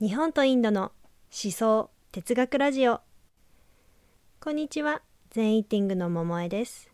[0.00, 0.92] 日本とインドの
[1.44, 3.02] 思想哲学ラジオ。
[4.40, 5.02] こんにちは。
[5.28, 6.90] 全イーティングの桃江です。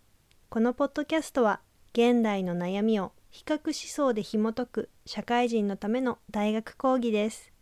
[0.48, 1.60] このポッドキャストは
[1.92, 7.52] 現代の悩みを比較思想で紐解く社会人のための大学講義です。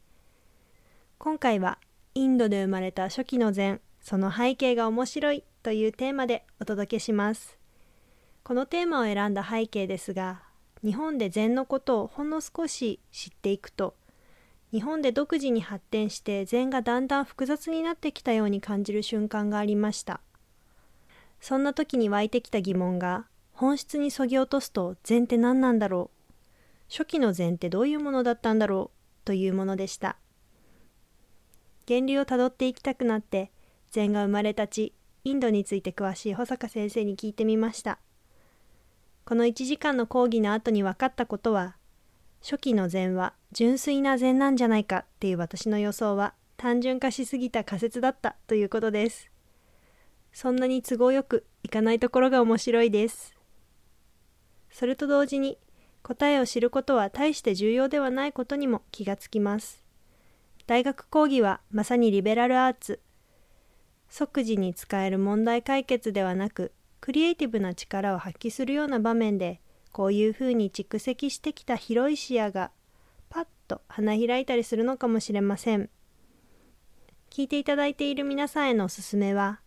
[1.18, 1.78] 今回は
[2.14, 7.58] インドで生まれた初期の禅その背景が面白いというテーマでお届けします。
[8.44, 10.40] このテーマを選んだ背景ですが
[10.82, 13.94] 日本で禅のことをほんの少し知っていくと
[14.74, 20.20] 日本で独自に発展して禅がだんだん複雑になってきたように感じる瞬間がありました。
[21.40, 26.90] そんな時に湧いてきた疑問が本質にそぎ落とすと禅って何なんだろう？
[26.90, 30.16] 初期の禅ってどういうものだったんだろうというものでした。
[31.86, 33.52] 源流をたどっていきたくなって
[33.92, 38.00] 禅が生まれた地インドについて詳しい保坂先生に聞いてみました。
[39.24, 41.76] この1時間の講義の後に分かったことは
[42.44, 49.30] 初期の禅は純粋な禅なんじゃないかっていう私の予想は単純化しすぎた仮説だったということです。
[50.30, 53.34] そんなに都合よくいかないところが面白いです。
[54.70, 55.56] それと同時に
[56.02, 59.82] 答えを知ることは大して重要ではないことにも気がつきます。
[60.66, 63.00] 大学講義はまさにリベラルアーツ。
[64.10, 69.62] 即時に使える問題解決ではなく、クリエイティブな力を発揮するような場面で
[69.94, 72.72] こういうふうに蓄積してきた広い視野が
[73.30, 75.88] パッと花開いたりするのかもしれません。
[77.30, 79.60] 聞いていただいている皆さんへのおすすめは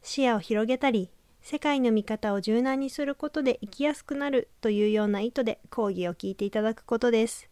[0.00, 1.10] 視野を広げたり
[1.42, 7.50] 世界の見方を柔軟にすることで生きやすくなるというような意図で講義を聞いていただくことです。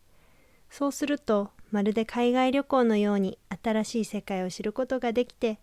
[0.70, 5.58] そうするとまるで海外旅行のように新しい世界を知ることができて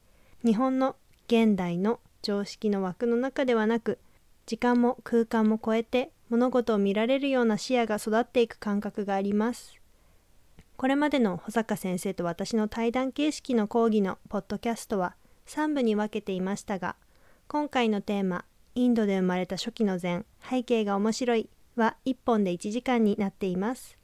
[0.46, 3.98] 日本の現代の常識の枠の中ではなく
[4.46, 9.80] 時間も空間も超えて物事を見られるような視野が育っていく感覚があります。
[10.78, 15.16] これまでの保坂先生と私の対談形式の講義のポッドキャストは
[15.48, 16.96] 3部に分けていましたが、
[17.48, 18.46] 今回のテーマ、
[18.76, 23.98] インドで生まれた初期の禅、背景が面白いは1本で1時間になっています。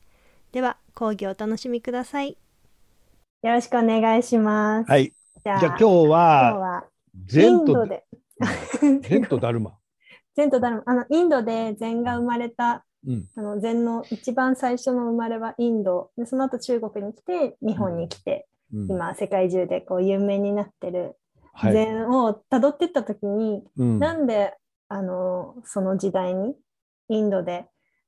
[0.51, 2.37] では、講義をお楽しみください。
[3.43, 4.89] よろしくお願いします。
[4.89, 5.13] はい。
[5.45, 6.83] じゃあ今日は、
[7.27, 7.87] 禅と、
[9.03, 9.77] 禅とダルマ。
[10.35, 16.11] 禅とダルマあのインドで禅が生まれた、うん、あの禅の一番最初の生まれはインド。
[16.17, 21.15] でその後中国に来て日本に来て、うん、今世界中でこう有名になってる
[21.63, 24.53] 禅をたどっていった時に、はい、なんで
[24.89, 26.55] あのその時代に
[27.09, 27.65] インドで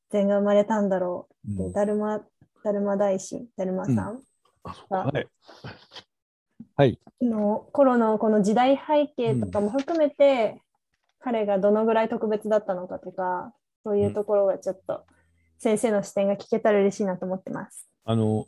[0.09, 1.53] 禅が生まれたんだろう。
[1.53, 2.21] って、うん、ダルマ
[2.63, 4.21] ダルマ大師ダルマさん
[4.89, 5.27] が、はい、
[6.75, 10.61] はい、の頃のこの時代背景とかも含めて、
[11.27, 15.03] 彼がどのぐらい特別だったのかとか、そういうところがちょっと
[15.57, 17.89] 先生の視点が聞けたら嬉しいなと思ってます。
[18.05, 18.45] あの、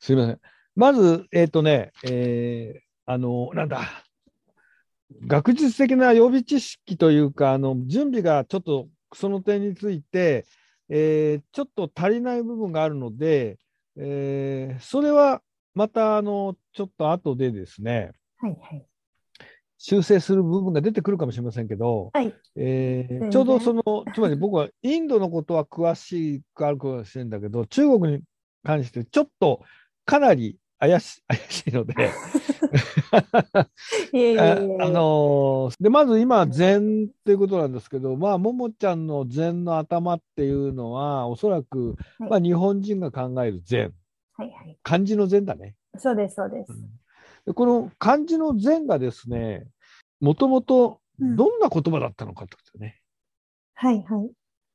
[0.00, 0.40] すみません。
[0.74, 3.82] まず、えっ、ー、とね、えー、あの、なんだ、
[5.26, 10.46] 学術的な予備知識というか、あの準備がちょっとその点について、
[10.88, 13.58] えー、ちょっと足りない部分があるので、
[13.98, 15.42] えー、それは
[15.74, 18.86] またあのちょっと後でですね、はいはい、
[19.84, 23.82] 修正する部分が出てくるかもしれませんけど、はい、えー、ちょうどその、
[24.14, 28.22] つまり僕はインドのことは詳しくあるかもしれないんだけど、中国に
[28.62, 29.60] 関してちょっと
[30.04, 31.94] かなり怪し 怪しいので。
[33.10, 33.66] あ
[34.88, 43.92] のー、でまず今禅っていうことなんですけどまあももちゃんの禅の頭っていうのはおそらく、はい、まあ、日本人が考える禅、
[44.34, 45.74] はいはい、漢字の禅だね。
[45.98, 46.72] そうですそうです。
[46.72, 46.78] で
[47.54, 49.66] この漢字の禅がですね
[50.20, 53.00] もともとどんな言葉だったのかってことね。
[53.82, 54.30] うん、はいはい。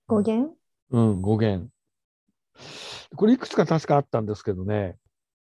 [0.07, 0.53] 語源？
[0.91, 1.69] うん、語源。
[3.15, 4.97] これいくつか確かあったんですけどね。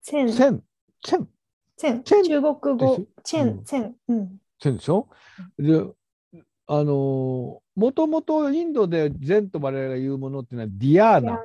[0.03, 0.33] チェン。
[0.33, 0.63] チェン。
[1.03, 1.29] チェン。
[1.77, 2.03] チェン。
[2.03, 3.07] チェン中国語。
[3.23, 3.97] チェン、チェン。
[4.09, 4.39] うん。
[4.59, 5.09] チェンでしょ？
[5.59, 5.85] で、
[6.67, 6.91] あのー、
[7.77, 11.41] もともとインドで禅と我々が言うものっていうのはディアーナ。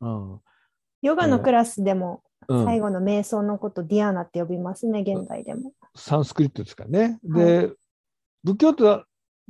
[0.00, 0.40] うん、
[1.02, 5.72] ヨガのクラスでも最後の瞑想のこと、ディアーナって呼びますね、現代でも。
[5.94, 7.18] サンスクリットですかね。
[7.22, 7.72] で、はい、
[8.44, 9.04] 仏教徒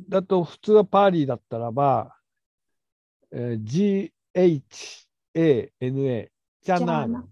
[0.08, 2.16] だと普通はパーリーだったらば、
[3.32, 6.28] えー、GHANA、
[6.62, 7.22] チャナー。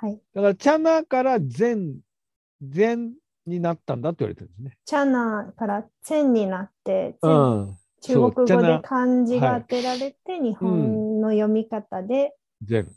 [0.00, 1.98] はい、だからチャナから禅、
[2.62, 3.12] 禅
[3.46, 4.78] になったんだって言われてるんですね。
[4.84, 12.88] チャナから禅になって、うん、中国語で漢字が当てられて、日本の読み方で禅。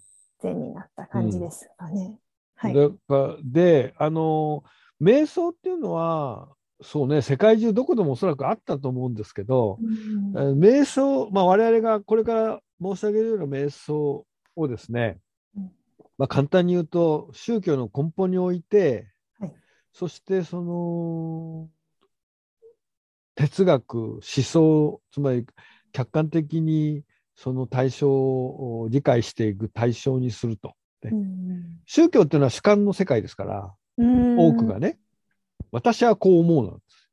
[0.42, 2.18] 禅になった感じですかね。
[2.64, 4.64] うん、はい、であの
[5.02, 6.50] 瞑想っていうのは
[6.82, 9.78] そうね世界中どこでもおそらくあったと思うんですけど、
[10.34, 15.20] うん、瞑想、まあ、我々がこれから申し上げるような瞑想をですね、
[15.56, 15.72] うん、
[16.18, 19.54] まあ、簡単に言うと宗教の根本において、はい。
[19.94, 21.70] そしてその
[23.36, 25.46] 哲学思想つまり
[25.92, 27.04] 客観的に
[27.36, 30.74] その対象を理解していく対象にすると
[31.04, 34.98] うん宗教っていうのは主観の世界ですからうん多くがね、
[35.72, 37.10] 私はこう思うなんです。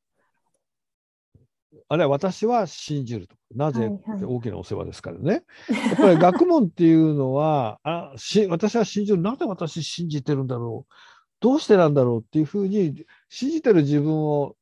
[1.91, 3.37] あるいは私は信じると。
[3.55, 3.81] なぜ？
[3.81, 5.43] はいはいって大きなお世話ですからね。
[5.71, 9.23] やっぱり学問っていうのは、あし私は信じる。
[9.23, 10.93] なぜ私信じてるんだろう？
[11.41, 14.55] どうしてなんだろうっていうふうに、信じてる自分を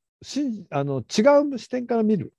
[0.70, 2.32] あの違う視点から見る。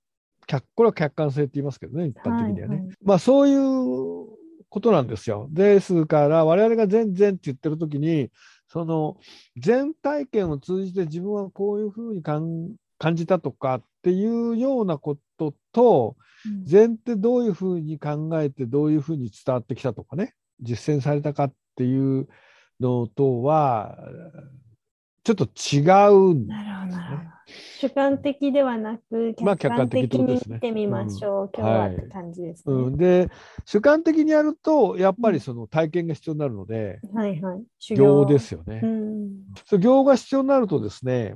[0.48, 2.76] 客これは客観性って言いますけどね、一般的にはね。
[2.78, 4.38] はいはいまあそういう
[4.70, 5.48] ことなんですよ。
[5.52, 8.32] ですから、我々が全然って言ってるときに、
[8.68, 9.18] その
[9.56, 16.28] 全体験を通じて自分はこういうふうに感感じたとかっていうようなことと、うん
[16.66, 22.28] 禅ってどういうふうに考えてどういうふうに伝わってきたとかね、実践されたかっていう
[22.80, 23.98] のとは、
[25.28, 27.28] ちょっと違うんなるほど。
[27.82, 32.74] 主観的ではなく、まあ客観的に見てみましょう、うん今日ははいって感じですね。
[32.74, 33.30] うん、で、
[33.66, 37.64] 主観的にやると、やっぱりその体験が必要になるので、はいはい。
[37.78, 38.80] 修行ですよね。
[38.84, 39.34] うん。
[39.66, 41.36] そう行が必要になるとですね、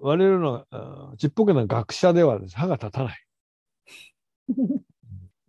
[0.00, 3.18] 我々のあちっぽけな学者ではです、歯が立たない。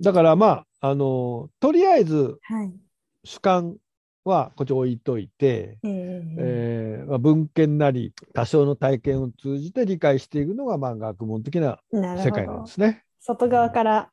[0.02, 0.48] だからま
[0.82, 2.74] あ、あの、とりあえずはい。
[3.24, 3.76] 主観は
[4.24, 12.72] こっち置いといて、えーえーまあ、文献なり多少の体験を通じて理解していくのがまあ学問的な世界なんどで。
[12.72, 13.04] すね。
[13.20, 14.10] 外側から。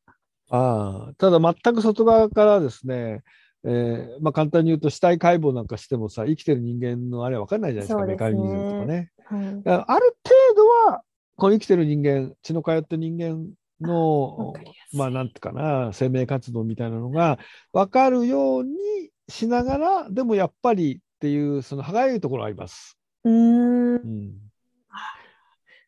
[0.51, 3.23] ああただ全く外側からですね、
[3.65, 9.11] えーまあ、簡単に言うと死体解剖なんかしてもさ生きてる人間のあれは分かんないじゃないですかねメカニズムとかね。
[9.25, 11.03] はいある程度は
[11.37, 13.47] この生きてる人間血の通った人間
[13.81, 14.55] の
[14.95, 17.39] まあなんていうかな生命活動みたいなのが
[17.73, 18.73] 分かるように
[19.29, 22.99] しながらでもやっぱりっていうその歯がゆいところあります。
[23.25, 23.99] うーんう。
[23.99, 24.33] ん、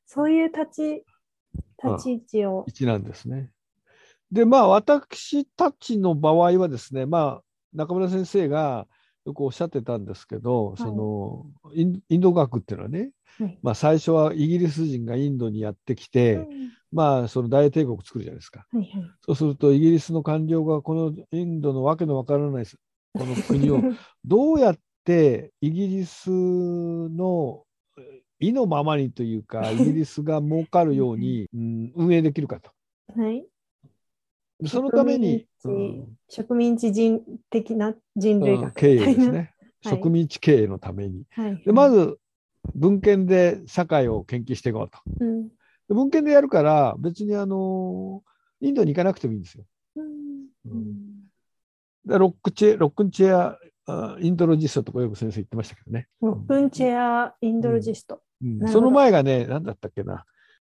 [0.06, 1.04] そういう立ち、
[1.82, 2.64] 立ち位置を。
[2.66, 3.50] 一なんですね。
[4.30, 7.42] でまあ私たちの場合はですねまあ
[7.72, 8.86] 中村先生が
[9.24, 11.84] よくおっしゃってたんですけど、そのイ
[12.16, 18.66] ンド学っていうのはね、はいまあ、最初はイギリス人がインドにやってきて、うんまあその大帝国作るじゃないですか。
[18.72, 18.88] はいはい。
[19.24, 22.66] そうするとイギリスの官僚がこのインドのわけのわからない
[23.12, 23.80] この国を
[24.24, 27.64] どうやってイギリスの
[28.38, 32.70] 意のままにというか イギリスが儲かるように、うん、運営できるかと。
[33.14, 33.46] はい。
[34.66, 35.46] そのために、
[36.28, 39.30] 植民地人的な人類学うん経営です。
[39.30, 39.38] ね。
[39.38, 39.50] はい
[39.82, 41.24] 植民地経営のために。
[41.30, 41.62] はい。
[41.64, 42.18] でまず
[42.74, 44.98] 文献で社会を研究していこうと。
[45.20, 45.48] うん。
[45.48, 45.54] で
[45.88, 48.22] 文献でやるから別にあの
[48.60, 49.64] インドに行かなくてもいいんですよ。
[49.96, 51.09] うんうん
[52.04, 56.08] でロックチェロックンチェアあインドロジストとかよく先生言ってましたけどね。
[56.20, 58.20] ロックンチェア・インドロジスト。
[58.42, 60.24] うんその前がね、何だったっけな。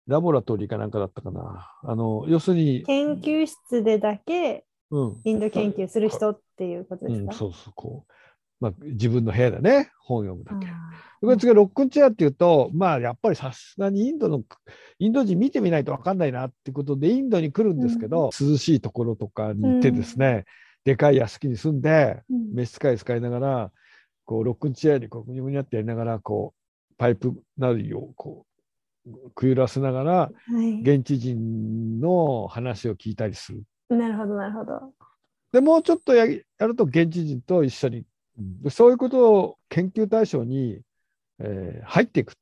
[0.06, 1.70] ラボラトリーかなんかだったかな。
[1.84, 5.20] あの、要するに、研究室でだけうん。
[5.22, 8.12] インド研究する人っていうことうん、ですか、そうそう、こう。
[8.60, 9.90] まあ、自分の部屋だね。
[10.00, 10.66] 本読むだけ。
[10.66, 10.76] あ
[11.20, 14.42] これ次ロックンチェアっていうと、まあ、やっぱりさすがにインドの、
[14.98, 20.44] インド人見てみないと分かんないなってことで、インドに来るんですけど、涼しいところとかに行ってですね、
[20.84, 23.72] でかい屋敷に住んで、ーうん召使い使いながら、
[24.24, 26.54] こう、ロックンチェアにこう、ぐにゃぐにゃってやりながら、こ
[26.90, 30.30] う、パイプなりをこう、くゆらせながら、は
[30.62, 33.62] い、現地人の話を聞いたりする。
[33.88, 34.92] なるほど、なるほど。
[35.52, 38.04] でもうちょっとややると現地人と一緒に、
[38.38, 40.80] うんでそういうことを研究対象に、
[41.40, 42.34] えー入っていく。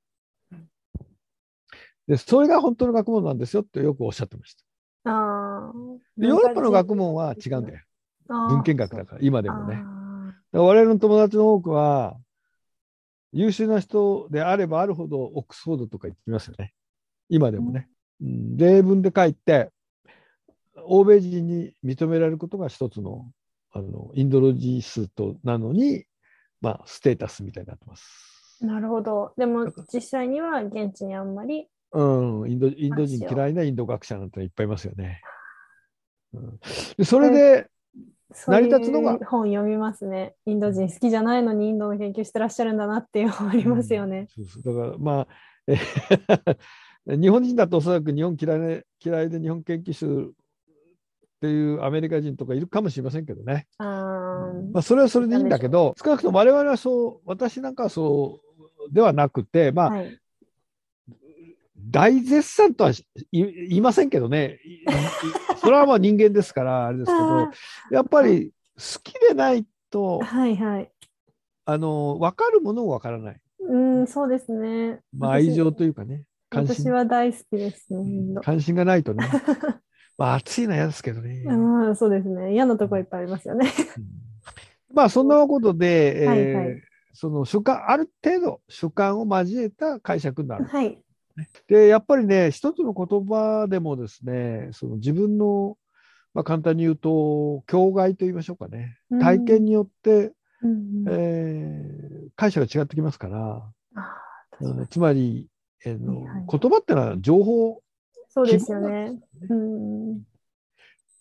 [2.06, 4.64] でそれが本当の学問なんですよってよくおっしゃってました。
[5.10, 5.72] あ
[6.16, 7.80] ヨーロッパの学問は違うんだよ。
[8.28, 9.82] 文献学だから、今でもね。
[10.52, 12.16] 我々の友達の多くは、
[13.32, 16.72] 優秀な人であればあるほどオックスフォードとか行ってきますよね。
[17.28, 17.88] 今でもね。
[18.22, 19.70] うん、例文で書いて、
[20.86, 23.30] 欧米人に認められることが一つの
[23.72, 26.04] あのインドロジストなのに、
[26.60, 28.58] まあ、ステータスみたいになってます。
[28.62, 29.32] ーなるほど。
[29.36, 31.68] でも実際には現地にあんまり。
[31.92, 35.22] うん、インドインド人嫌いなインド学者なんていっぱいいますよね。
[36.32, 36.60] うん、
[36.96, 37.70] でそれで、
[38.46, 40.34] 成り立つのが本読みますね。
[40.46, 44.28] インド人好きじゃないのにインドの研究してらっしゃるんだなっていう本ありますよね。
[44.38, 45.28] うんそうそうだからまあ、
[45.66, 45.76] え
[47.16, 53.66] 日本人だとおそらく日本嫌い,、ね、嫌いで日本研究室っていうアメリカ人とかいるかもしれませんけどね。
[53.78, 58.40] あーまあ、それはそれでいいんだけど、少なくとも我々はそう、私なんかはそ
[58.88, 60.18] うではなくて、まあ、はい。
[61.90, 62.92] 大絶賛とは
[63.32, 64.58] 言いませんけどね、
[65.60, 67.50] それはまあ人間ですから、 あれですけど、
[67.90, 70.90] やっぱり好きでないとはいはい。
[71.64, 75.00] あの分かるものも分からない、うん、そうですね。
[75.12, 78.40] まあ、愛情というかね関私心は大好きですね。
[78.42, 79.26] 関心がないとね
[80.16, 82.54] まあ暑いのは嫌ですけどね、うん、そうですね。
[82.54, 83.70] 嫌なとこいっぱいありますよね。
[83.98, 84.28] うん
[84.92, 86.82] まあそんなことで、えーはいはい
[87.20, 90.66] その主観ある程度主観を交えた解釈になる。
[90.66, 91.02] はい。
[91.68, 95.76] でやっぱりね一つの言葉でもですねその自分の、
[96.34, 98.98] まあ、簡単に言うと境外と言いましょうかね。
[99.10, 99.20] うん。
[99.20, 101.04] 体験によって、うんうん。
[101.08, 103.62] えー解釈が違ってきますから、
[104.60, 105.48] うんつまり、
[105.84, 106.46] えーのはいはい。
[106.50, 107.80] 言葉ってのは情報
[108.28, 109.18] そうですよね。
[109.48, 110.22] うん。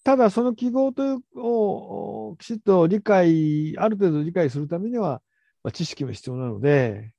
[0.04, 5.22] ただその記号というをおきちっと理解ある程度理解するためには、
[5.64, 7.12] まあ、知識も必要なので、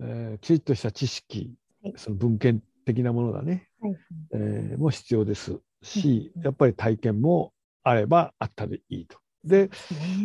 [0.00, 1.50] えーきちっとした知識はい
[1.96, 3.96] その文献的なものだね、はい。
[4.32, 7.52] えーも必要ですしうんやっぱり体験も
[7.82, 9.18] あればあったでいいと。
[9.44, 9.70] で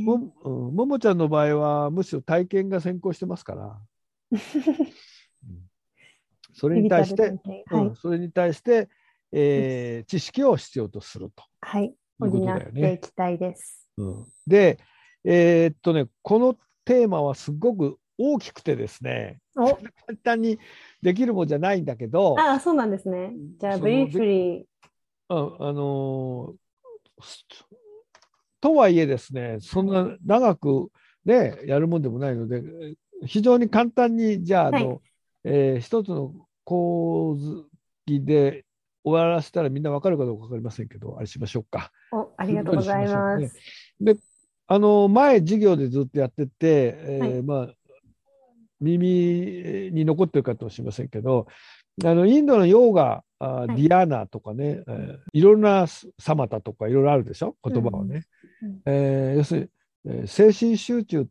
[0.04, 3.82] もうんももちゃんの場合はむしろ体験が先行してますから、
[4.32, 4.36] う
[5.52, 5.72] ん
[6.54, 7.36] それに対して、はい。
[7.72, 8.90] うんそれに対して、
[9.32, 11.44] えー知識を必要とすると。
[11.62, 11.94] はい。
[12.20, 13.90] 補っていきたいです。
[13.98, 14.80] うんで、
[15.24, 19.82] えーっとね、このテーマはすごく大きくてですね、お、簡
[20.24, 20.60] 単に
[21.02, 23.34] できるもんじゃないんだけど、あ、そうなんですね。
[23.60, 24.66] じゃあ、ブリーフリ
[25.30, 26.62] うんあのー
[28.62, 30.92] とはいえですね、そんな長く、
[31.26, 32.62] ね、やるもんでもないので、
[33.26, 35.02] 非常に簡単に、じゃあ、あの
[35.44, 37.66] えー一つの構図
[38.06, 38.66] で
[39.04, 41.92] 終わらせたらみんな分かるかどうか分かりませんけど、あれしましょうか。
[42.12, 42.18] ー。
[42.18, 43.56] お、ありがとうございます。
[44.00, 44.16] で、
[44.68, 47.76] あの前、授業でずっとやってて、えーはいまあ、
[48.82, 51.48] 耳に残ってるかもしれませんけど、
[52.04, 58.26] あのインドのヨーガ、ディアーナとかね、えーいろんなサマタとかいろいろあるでしょ、言葉はね。
[58.62, 59.72] うんうんえー要する
[60.06, 61.28] に、えー精神集中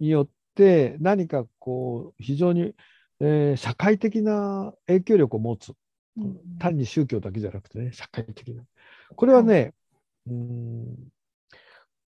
[0.00, 2.74] によって何かこう非常に、
[3.20, 5.70] えー社会的な影響力を持つ。
[5.70, 5.76] うん
[6.58, 8.64] 単に宗教だけじゃなくてね、社会的な。
[9.14, 9.72] これはね、
[10.26, 10.96] うーん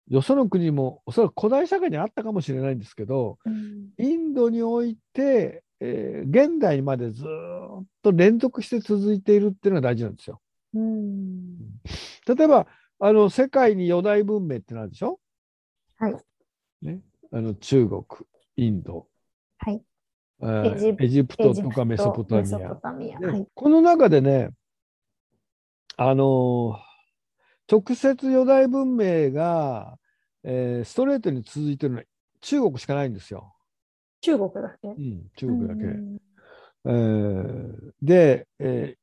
[0.09, 10.41] よその国もおそらく古代社会にあったかもしれないんですけど、うんインドにおいて、えー現代までずーっと連続して続いているっていうのが大事なんですよ。
[10.73, 11.57] うん。
[12.27, 12.67] 例えば、
[12.99, 15.19] あの世界に四大文明ってのあるでしょ？
[15.97, 16.15] はい。
[16.81, 18.03] ね、あの中国、
[18.55, 19.07] インド、
[19.57, 19.81] はい。
[20.41, 22.75] えーエジプトとかメソポタミメソポア。
[22.75, 23.19] タミア。
[23.19, 23.47] ねはい。
[23.53, 24.51] この中でね、
[25.95, 26.86] あのー
[27.69, 29.97] 直接四大文明が、
[30.43, 32.05] えーストレートに続いてるのは
[32.41, 33.53] 中国しかないんですよ。
[34.21, 34.87] 中国だけ？
[34.87, 35.83] うん、中国だけ。
[35.83, 36.17] うん
[36.85, 38.97] えーで、えー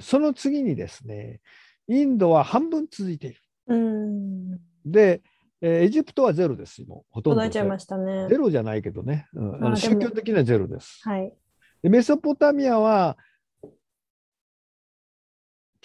[0.00, 1.40] その次にですね、
[1.88, 3.40] インドは半分続いている。
[3.66, 4.58] うん。
[4.84, 5.22] で、
[5.60, 8.36] えーエジプトはゼロです、もうほとんど途絶えちゃいましたねゼ。
[8.36, 11.00] ロじゃないけどね、うんあの宗教的にはゼロです。
[11.02, 11.32] はい。
[11.82, 13.16] でメソポタミアは、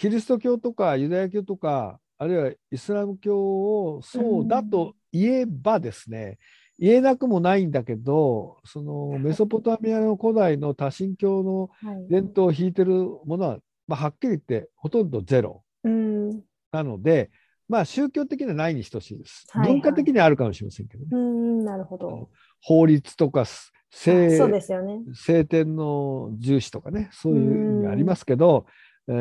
[0.04, 6.40] キリスト教とかユダヤ教とか、あるいはイスラム教をそうだと言えばですね、
[6.78, 12.08] 言えなくもないんだけど、そのメソポタミアの古代の多神教のはい。
[12.10, 12.92] 伝統を引いてる
[13.26, 16.42] ものは、まあ、はっきり言ってほとんどゼロうん。
[16.74, 17.32] なので、
[17.70, 19.46] まあ、宗教的にはないに等しいです。
[19.52, 21.10] はいはい文化的にはあるかもしれませんけどね。
[21.14, 22.30] うん、なるほど。
[22.62, 23.46] 法律とか
[23.90, 25.00] 聖そうですよね。
[25.14, 28.66] 聖典の重視とかね、そういう意味がありますけど、
[29.08, 29.12] え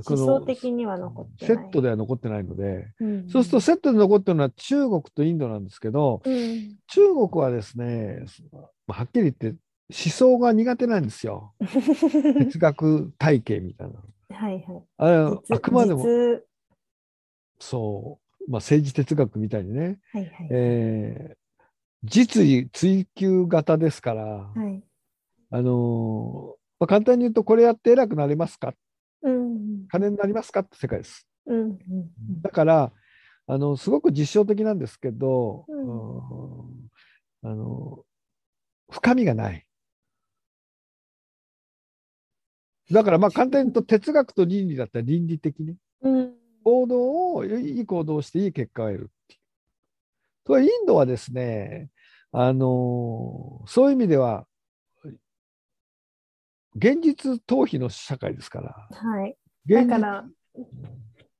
[0.00, 1.64] ーこ思の想的には残ってセない。
[1.66, 6.76] ットでは残ってないので、うんそうするとセットで残ってるのは中国とインドなんですけど、うん。
[6.86, 8.24] 中国はですね、
[8.86, 9.56] はっきり言って思
[9.90, 11.54] 想が苦手なんですよ。
[11.60, 13.94] 哲学体系みたいな。
[14.36, 14.82] はいはい。
[14.98, 16.42] ああくまでも実
[17.58, 20.48] そう、まあ、政治哲学みたいにね、はいはい。
[20.50, 21.36] えー
[22.06, 24.82] 実利追求型ですから、はい。
[25.48, 28.74] あのーまあ、簡単に言うと、これやって偉くなれますかうん。
[29.88, 31.26] 金になりますかって世界です。
[31.46, 31.60] うん。
[31.60, 31.78] うん
[32.42, 32.92] だから、
[33.46, 36.90] あのすごく実証的なんですけど、うんうん
[37.42, 38.04] あの
[38.90, 39.66] 深みがない。
[42.90, 46.34] だからまあ簡単に言うと哲学と倫理だったら倫理的にうん。
[46.64, 49.40] 行動をいい行動をしていい結果を得るっていう。
[50.44, 51.90] とはインドはですね、
[52.32, 54.46] あのそういう意味では
[56.76, 58.88] 現実逃避の社会ですから。
[58.90, 59.36] はい。
[59.68, 60.24] だから、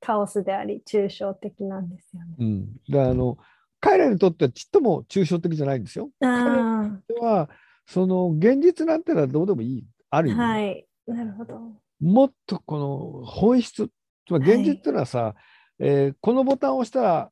[0.01, 2.35] カオスであり、抽象的なんですよね。
[2.39, 3.37] うん、であの
[3.79, 6.09] 彼らにとってはちっとも抽象的じゃないんですよ。
[6.21, 7.49] あでは
[7.85, 9.85] その現実なんてのはどうでもいい。
[10.09, 10.87] ある意あ、味、はい。
[11.07, 11.59] なるほど。
[11.99, 13.89] もっとこの本質。
[14.27, 15.35] つまり現実っていうのはさ、
[15.79, 17.31] えーこのボタンを押したら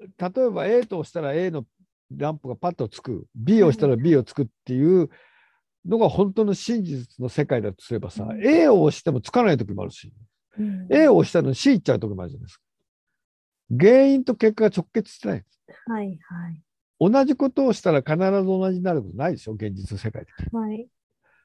[0.00, 1.64] 例えば A と押したら A の
[2.14, 3.26] ランプがパッとつく。
[3.34, 5.08] B を押したら B をつくっていう
[5.86, 8.46] のが本当の真実の世界だとすればさ、うん。
[8.46, 10.12] A を押してもつかない時もあるし、
[10.58, 12.62] うん、A を押したのに C 行っちゃう時もあるじゃないですか。
[13.70, 15.44] 原因と結果が直結してない。
[15.86, 16.64] はいはい
[17.00, 20.30] 同じことをしたら必ず同じになることないでしょ、現実の世界で。
[20.56, 20.86] はい。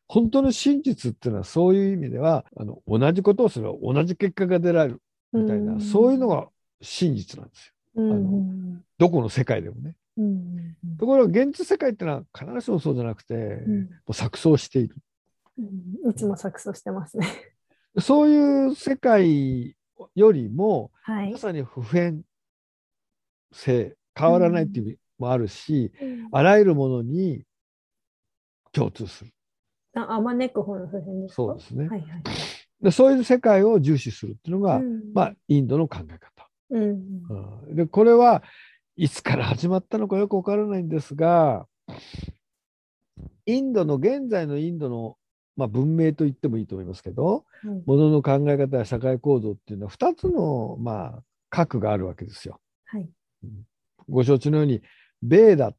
[0.07, 5.01] 本当の真実っていうのはそういう意味では、あの同じことをすれば同じ結果が出られる
[5.33, 6.47] みたいな、そういうのが
[6.81, 7.73] 真実なんですよ。
[7.95, 9.95] うん、あのうんどこの世界でもね。
[10.17, 14.95] うんところが現実世界っていうのは必ずしもそうじゃなくて、うんもう錯綜している。
[15.57, 17.27] うんいつも錯綜してますね。
[17.97, 19.75] そういう世界
[20.15, 21.37] よりも、はいま。
[21.37, 22.23] さに普遍
[23.51, 25.91] 性、変わらないっていう意味もあるし、
[26.31, 27.43] あらゆるものに
[28.71, 29.31] 共通する。
[29.95, 31.35] あ、あまねく方の普遍ですか？
[31.35, 31.87] そうですね。
[31.89, 32.23] はいはい。
[32.81, 36.49] でそういう世界を重視するっていうのが、うんまあ、インドの考え方。
[36.69, 38.43] うんうんで、これは
[38.95, 41.65] いつから始まったのかよくわからないんですが、
[43.45, 45.17] インドの、現在のインドの、
[45.59, 52.61] まあ、文明と言ってもいいと思いますけど、はいものの考え方や社会構造っていうのは2つの、まあ、核があるわけですよ。
[52.85, 53.09] はい。
[54.07, 54.81] ご承知のように、
[55.21, 55.73] ベーダ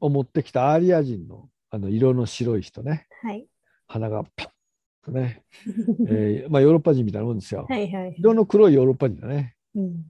[0.00, 3.46] を持ってきたアーリア人のあの色の白い人ね、はい。
[3.86, 4.48] 鼻がパッ
[5.04, 5.44] とね、
[6.08, 7.66] えーまあ、ヨーロッパ人みたいなもんですよ。
[7.68, 8.16] はいはい。
[8.18, 9.54] 色の黒いヨーロッパ人だね。
[9.74, 10.04] うん。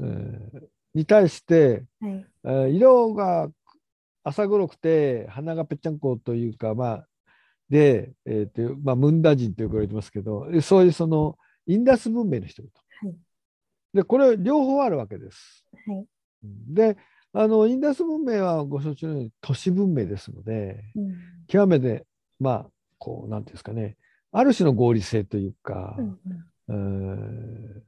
[0.00, 0.64] えー
[0.94, 2.26] に対して、はい。
[2.44, 3.48] えー色が
[4.24, 7.08] 浅黒くて鼻がぺっちゃんこというか、まあ、
[7.70, 12.72] で、えーとまあ、ムンダ人とよく言われてますけど、そういうそのインダス文明の人々。
[13.02, 13.24] はい
[13.94, 15.64] で、これ両方あるわけです。
[15.86, 16.06] はい。
[16.42, 16.96] で、
[17.32, 21.14] あの、インダス文明はご承知のように都市文明ですので、うん。
[21.46, 22.04] 極めて、
[22.40, 22.66] まあ、
[22.98, 23.96] こう、なんていうんですかね、
[24.32, 26.18] ある種の合理性というか、うん
[26.66, 27.82] うーん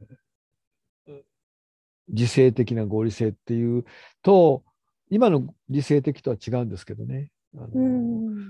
[2.09, 3.85] 自制的な合理性っていう
[4.23, 4.63] と、
[5.11, 7.33] 今の理性的とは違うんですけどね。
[7.55, 7.81] あのう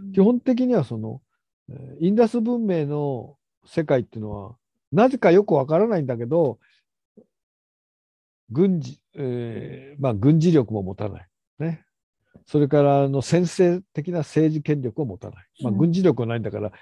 [0.08, 0.12] ん。
[0.12, 1.20] 基本的にはその、
[1.68, 4.56] えーインダス文明の世界っていうのは、
[4.92, 6.58] なぜかよくわからないんだけど、
[8.50, 11.28] 軍事、えーまあ、軍事力も持たない。
[11.58, 11.84] ね。
[12.46, 15.46] それから、あの、先制的な政治権力を持たない。
[15.62, 16.72] まあ、うん軍事力はないんだから、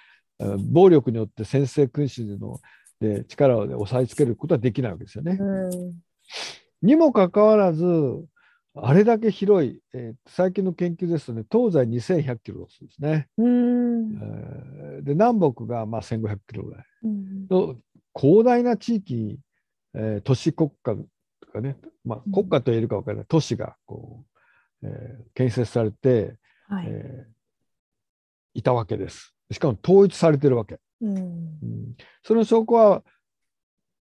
[0.41, 2.61] あの暴力によって先制君主の
[3.01, 5.39] で力を押さえつけることはできないわけですよね。
[5.41, 5.95] うん。
[6.83, 7.85] にもかかわらず、
[8.77, 13.29] あれだけ広い、えー最近の研究ですとね、東西2100キロですね。
[13.39, 14.13] うん。
[14.15, 17.47] えーで南北がまあ1500キロぐらいうん。
[17.49, 17.77] の
[18.19, 19.39] 広大な地域に、
[19.95, 20.97] えー都市国家
[21.41, 24.25] とかね、まあ、うん国家と言えるか分からない、都市がこ
[24.83, 26.37] う、えー建設されて、
[26.69, 26.87] はい。
[26.89, 27.35] えー
[28.57, 29.35] いたわけです。
[29.51, 30.79] しかも統一されてるわけ。
[31.01, 31.17] うん。
[31.17, 33.03] うんその証拠は、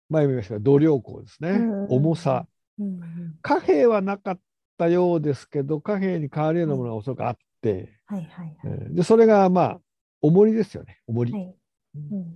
[0.08, 2.46] 前も言いましたが、度量衡ですね、うん重さ。
[2.78, 3.00] うん。
[3.42, 4.40] 貨幣はなかっ
[4.78, 8.78] たようですけど、貨幣に変わるようなものがおそらくあって、はいはいえはい。
[8.78, 9.80] ーでそれがまあ、
[10.22, 11.32] 重りですよね、重り。
[11.32, 11.54] はい。
[11.96, 12.34] うん。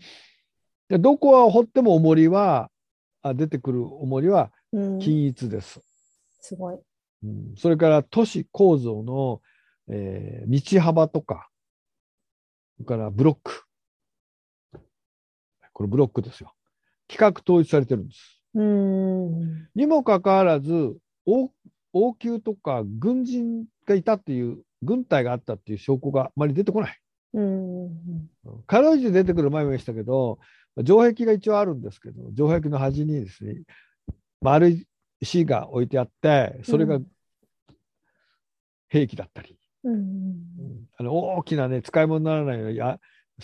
[0.88, 2.70] でどこを掘っても重りは、
[3.22, 4.98] あ出てくる重りはうん。
[4.98, 5.80] 均一です。
[6.40, 6.78] すごい。
[7.24, 9.40] うんそれから都市構造の、
[9.88, 11.48] えー道幅とか、
[12.76, 13.64] それからブロック。
[15.72, 16.52] これブロックですよ。
[17.08, 18.40] 規格統一されてるんです。
[18.54, 19.68] うん。
[19.74, 21.50] にもかかわらず、王
[21.92, 26.98] 王宮とか軍人がいたっていう、軍隊があったっていう証拠があまり出てこない。
[27.34, 28.28] うん。
[28.66, 30.38] かろうじて出てくる前も言いましたけど、
[30.84, 33.62] 城壁が一応あるんですけど、城壁の端にですね、
[34.40, 34.86] 丸い
[35.20, 37.06] 石が置いてあって、それがうん
[38.92, 40.34] 兵器だったり、うん。
[40.98, 43.00] あの大きなね、使い物にならないようなや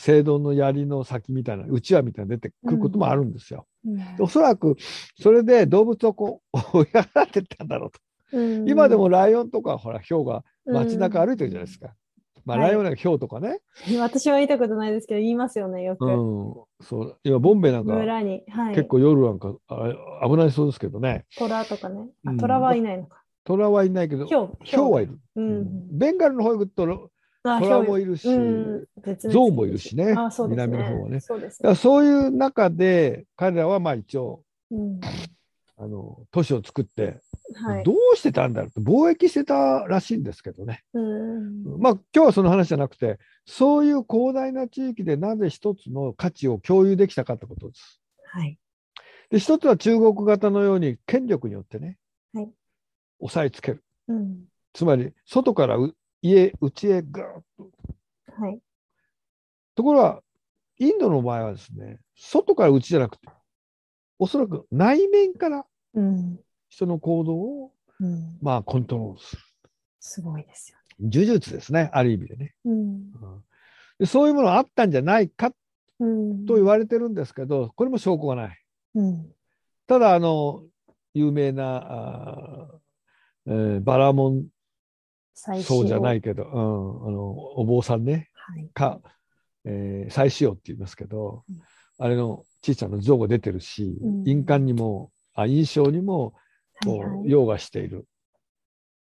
[0.06, 3.66] 青銅の槍の先みたいな、うちわみたいなの出てくることもあるんですよ。
[3.86, 4.76] うんおそらく
[5.18, 8.00] それで動物をこう 追い払られてったんだろうと。
[8.32, 11.94] うん今でもライオンとかほら、ヒョウが街中歩いてるじゃないですか。
[12.44, 13.60] まあ、はいライオンなんかヒョウとかね。
[14.00, 16.06] 私は言いたことないですけど、言いますよね、よく。
[16.06, 16.54] うん。
[16.80, 17.16] そう。
[17.24, 18.44] 今、ボンベなんか村に。
[18.48, 18.74] はい。
[18.74, 19.96] 結構夜なんかあれ
[20.28, 21.26] 危ないそうですけどね。
[21.36, 22.08] 虎とかね。
[22.38, 23.22] 虎はいないのか。
[23.44, 24.56] 虎はいないけど、ヒョウ。
[24.62, 25.18] ヒョウはいる。
[25.36, 25.98] うん。
[25.98, 27.10] ベンガルの方行くと
[27.44, 28.84] あ虎もいるし、うん。
[29.02, 30.16] 別象もいるしねね。
[30.48, 35.00] 南の方はねそうですだからそういう中で彼らはまあ一応うん。
[35.80, 37.20] あの都市を作って、
[37.54, 37.84] はい。
[37.84, 40.82] どうしてたんだろうと貿易してたらしいんですけどね。
[40.92, 41.80] うん。
[41.80, 48.00] まあ今日はその話じゃなくてそういう広大な地域でなぜ一つの価値を共有できたかってことです。
[48.24, 48.58] はい。
[49.30, 51.96] で一つは中国型のように権力によってね、
[52.34, 52.48] はい
[53.20, 53.84] 押さえつける。
[54.08, 54.44] うん。
[54.72, 57.70] つまり外からう家内へぐーっと。
[58.40, 58.58] はい。
[59.74, 60.22] ところが
[60.78, 63.28] インドの場合はですね外から内じゃなくて
[64.18, 66.38] おそらく内面からうん。
[66.68, 68.38] 人の行動をうん。
[68.42, 69.42] まあコントロールする。
[70.00, 72.44] すごいですよ呪術ですね、ある意味でね。
[72.46, 72.54] ね。
[72.64, 72.72] うん。
[72.72, 72.76] う
[73.36, 73.44] ん
[73.98, 75.50] でそういうものあったんじゃないか
[75.98, 76.46] うん。
[76.46, 78.58] と言われてるんですけど、これも証拠がない。
[78.94, 79.32] うん。
[79.88, 80.62] ただ、あの、
[81.14, 82.68] 有名な、
[83.46, 84.46] えーバラモン
[85.34, 86.20] 最そうじゃないい。
[86.20, 86.50] けど、うん、
[87.08, 88.68] あのお坊さんね、はい。
[88.74, 89.00] か、
[89.64, 91.56] えー、再使用って言いますけど、うん
[92.00, 96.34] あれの小さな像が出てるし、うん印鑑にも、あ印象にも、
[96.84, 98.06] こはいはう、溶画している。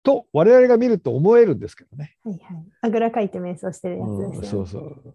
[0.03, 2.17] と、我々が見ると思えるんですけどね。
[2.25, 2.29] い。
[2.31, 2.65] はいはい。
[2.83, 5.15] あぐらかいて瞑想してるやつうん、ですよそうそう。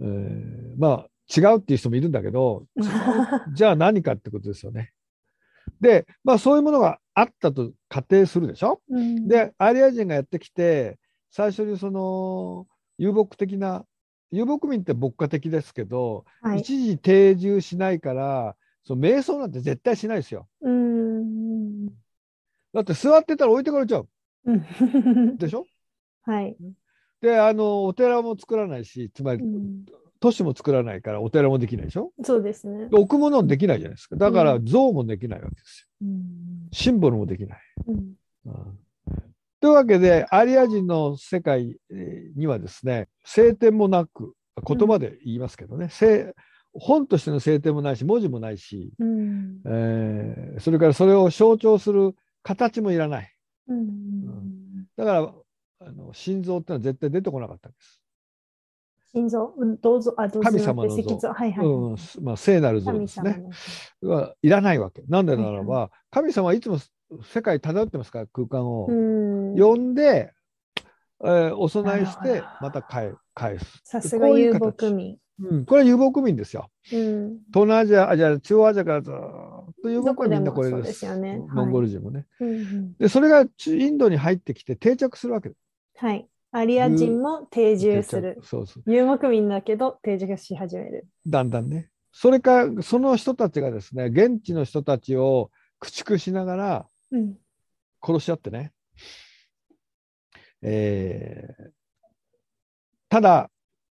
[0.00, 2.84] えーまあ、違うっていう人もいるんだけど、ね。
[3.54, 4.92] じゃあ何かってことですよね。
[5.80, 8.80] で、まあそういうものがあったと仮定するでしょ？
[8.88, 10.98] うん、で、アリア人がやってきて、
[11.30, 12.66] 最初にその
[12.98, 13.84] 遊牧的な、
[14.32, 16.60] 遊牧民って牧歌的ですけど、はい。
[16.60, 20.48] 一時定住しないから、その瞑想なんて絶対しないですよ。
[20.62, 21.86] うん。
[22.74, 24.08] だって座ってたら置いてかれちゃう
[24.46, 25.66] うんでしょ？
[26.24, 26.56] はい。
[27.20, 29.84] で、あの、お寺も作らないし、つまりうん
[30.18, 32.12] 都市も作らないからお寺もできないでしょ？
[32.22, 32.88] そうですね。
[32.88, 34.16] で置くものもできないじゃないですか。
[34.16, 36.06] だからう像もできないわけですよ。
[36.08, 36.68] うん。
[36.72, 37.58] シンボルもできない。
[37.88, 38.14] うん
[38.46, 38.78] うん
[39.60, 44.34] というわけで、アリア人の世界えーにはですね、聖典もなく、
[44.66, 46.34] 言葉で言いますけどね、聖
[46.74, 49.60] 本としての聖典もないし、文字もないし、うん。
[49.66, 53.34] えーそれからそれを象徴する形もいらない。
[53.68, 54.86] うん。
[54.96, 55.34] だから、
[55.80, 58.00] あの心臓ってのは絶対出てこなかったんです。
[59.12, 60.50] 心臓、うん、どうぞ、あ、どうぞ。
[60.50, 61.66] 神様の像はいはい。
[61.66, 63.44] うんまあ、聖なる像ですね。
[64.02, 65.02] はいらないわけ。
[65.08, 66.78] なんでならば、は神様はいつも
[67.22, 68.86] 世界漂ってますから、空間を。
[68.88, 69.58] うん。
[69.58, 70.32] 呼んで、
[71.24, 73.80] えーお供えしてまた返返す。
[73.84, 75.16] さすが遊牧民。
[75.40, 76.70] うん、これは遊牧民ですよ。
[76.92, 77.38] うん。
[77.52, 80.88] 東南アジア、あじゃあ中央アジアからずーっと遊牧民みんなこれでもそうで。
[80.88, 82.26] ですすよねモンゴル人もね。
[82.40, 85.60] うんうんで、それが中インドに入ってきて定着するわけです。
[85.96, 86.28] はい。
[86.52, 88.82] アリア人も定住するそうそう。
[88.86, 91.06] 遊牧民だけど定住し始める。
[91.26, 91.88] だんだんね。
[92.12, 97.36] それか、その人たちがですね、現地の人たちを駆逐しながらうん。
[98.04, 98.72] 殺し合ってね。
[100.62, 101.70] えー
[103.08, 103.50] ただ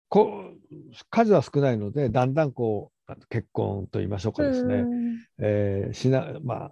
[0.08, 0.76] こう、
[1.10, 6.72] 数は少ないので、だんだんこう、結婚と言いましょうかですね、うんえーしな、ま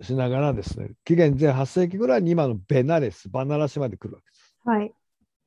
[0.00, 4.56] あ、しながらですね、紀元前8世紀ぐらいに今のベナレス、バナラシまで来るわけです。
[4.64, 4.92] はい。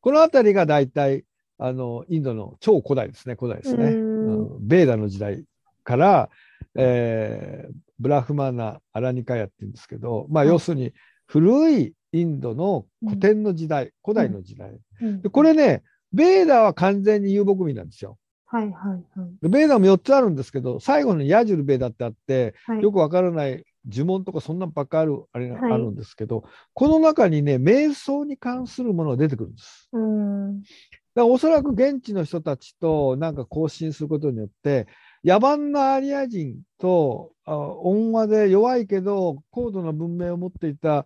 [0.02, 1.26] この辺りが大体、
[1.58, 3.86] あの、インドの超古代ですね、古代ですね。
[3.86, 5.44] うんうんベーダの時代
[5.84, 6.30] から、
[6.76, 10.94] えーブラフマナ・アラニカヤって言うんですけど、まあ、はい要するに
[11.26, 14.72] 古いインドの古典の時代、古代の時代。
[15.02, 18.18] うんでこれね、ベーダは完全に遊牧民なんですよ。
[18.46, 18.74] はいはい
[19.20, 19.30] はい。
[19.42, 22.82] でベーダも4つあるんですけど、最後にヤジュルベーダってあって、はい。
[22.82, 26.44] よくわからない呪文とかそんなんばっかあるあれがはいあるんですけど、
[26.74, 29.90] この中にね、瞑想に関するものが出てくるんです。
[29.94, 30.62] うん。
[30.62, 30.72] だか
[31.16, 34.88] らおそらく現地の人たちとなんか交信することによって、
[35.24, 41.06] 野蛮なアリア人とあ温和で弱いけど高度な文明を持っていたあ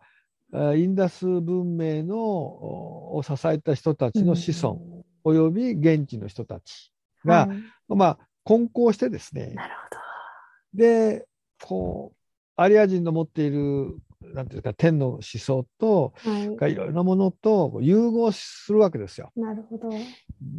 [0.75, 6.91] インダス文明のおを支えた人たちの子孫、および現地の人たち
[7.25, 9.93] が、はいまあ、混交してですね、なるほ
[10.73, 11.27] で、
[11.61, 12.17] こう、
[12.55, 13.97] アリア人の持っている、
[14.33, 16.31] なんていうか、天の思想と、ど。
[16.31, 16.55] はい。
[16.55, 19.31] がいろいろなものと融合するわけですよ。
[19.35, 19.89] なるほど。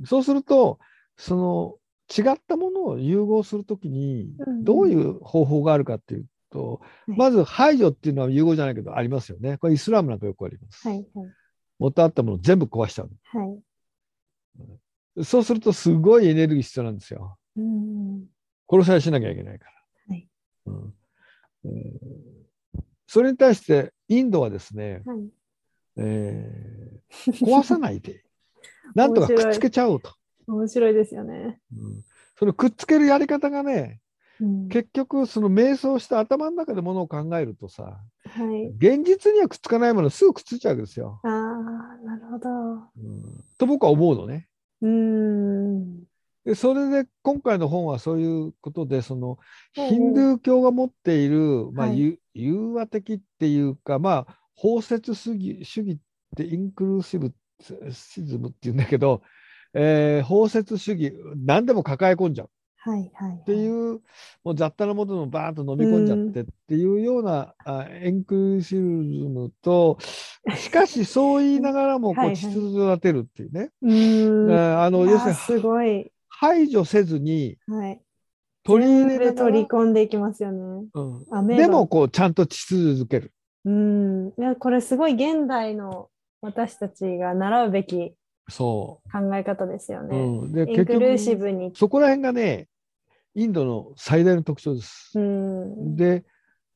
[0.04, 0.78] そうすると、
[1.16, 1.76] その
[2.16, 9.58] 違ったものを融合するときにうん、どういう方法があるかっていうと、はいまず排除っていうのは融合じゃないけど、ありますよね。
[9.58, 10.88] これイスラムなんかよくあります。
[10.88, 11.28] はいはい。
[11.78, 13.10] 元あったものを全部壊しちゃう。
[13.36, 13.58] は
[15.18, 15.24] い。
[15.24, 17.36] そうすると、すごいエネルギー必要なんですよ。
[17.56, 18.26] うん。
[18.70, 19.72] 殺し合いしなきゃいけないから。
[20.08, 20.28] はい
[20.66, 20.94] うん
[21.64, 22.44] えー
[23.06, 25.28] それに対して、インドはですね、はい。
[25.98, 28.24] えー壊さないで、
[28.96, 30.12] なんとかくっつけちゃおうと。
[30.48, 31.60] 面白いですよね。
[31.76, 32.04] うん
[32.36, 34.00] そのくっつけるやり方がね、
[34.40, 34.68] うん。
[34.68, 38.66] 結局、その瞑想して頭の中でものを考えるとさ、はい。
[38.76, 41.20] 現実にはくっつかないものすぐくっついちゃうわけですよ。
[41.24, 41.30] ああ、
[42.04, 42.48] なるほど。
[42.48, 44.48] うんと僕は思うのね。
[44.80, 46.04] うん。
[46.44, 49.38] でそれで今回の本はそういうことで、その
[49.76, 55.98] うんヒンドゥー教が持っている、まあ、はいゆ融和的っていうか、まあ、包摂主義主義っ
[56.36, 57.32] てインクルーシブ
[57.90, 59.22] シズムっていうんだけど、
[59.72, 62.50] えー包摂主義、何でも抱え込んじゃう。
[62.86, 63.38] はいはい。
[63.40, 64.02] っていう、
[64.44, 69.96] もう雑多なものをバーンと飲み込んじゃってっていうような、あエンクルーシブズムと、
[70.54, 73.70] しかしそう言いながらもこはいはいう秩序立てるっていうね。
[73.80, 74.52] うん。
[74.52, 76.12] ああの要するにすごい。
[76.28, 78.00] 排除せずにはい。
[78.64, 80.86] 取り入れ全部ながら取り込んでいきますよね。
[80.92, 83.32] うんでもこうちゃんと秩序づける。
[83.64, 84.28] うん。
[84.38, 86.10] いや、これすごい現代の
[86.42, 88.14] 私たちが習うべき
[88.48, 90.06] そ考え方ですよう。
[90.06, 90.18] ね。
[90.18, 91.72] うん、でインクルーシブに。
[91.74, 92.68] そこら辺がね、
[93.34, 95.18] インドの最大の特徴です。
[95.18, 95.96] うん。
[95.96, 96.24] で、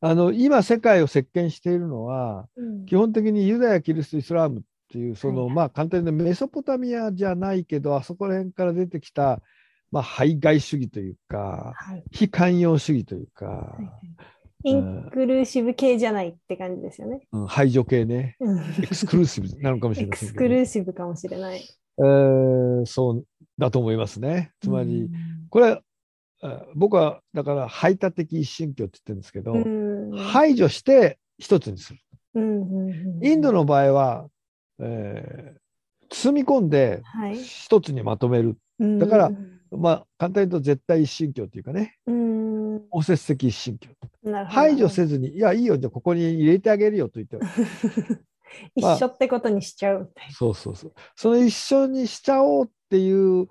[0.01, 9.43] あの今、世界を席巻しているのは、うん基本的にユダヤ、キリスト、イスラームっていう、その、はいはいまあ、簡単にメソポタミアじゃないけど、あそこら辺から出てきた、
[9.91, 17.21] まあ、排外主義というか、はい非寛容主義というか、はいはいインクルーシブ系じゃないって感じですよね。
[17.33, 21.61] うん排除系ね、うんエクスクルーシブなのかもしエれませんけど、クスクルーシブかもしれない。
[21.61, 23.25] えーそう
[23.59, 24.53] だと思いますね。
[24.61, 25.11] つまり、うん
[25.51, 25.83] これ、あ
[26.75, 30.17] 僕はだから排他的一神教って言ってるんですけど、うん。
[30.17, 32.01] 排除して一つにする。
[33.23, 34.29] インドの場合は、
[34.81, 35.59] えー
[36.11, 37.37] 包み込んではい。
[37.37, 38.57] 一つにまとめる。
[38.79, 39.31] うんだから
[39.71, 42.83] まあ、簡単に言うと絶対一神教っていうかね、うん。
[42.91, 43.91] お節石一神教。
[44.47, 47.39] 排除せずに、いや、いいよ、じゃあここに入れてあげるよと言って、
[48.75, 50.93] 一緒ってことにしちゃうみたいそうそうそう。
[51.17, 53.49] その一緒にしちゃおうっていう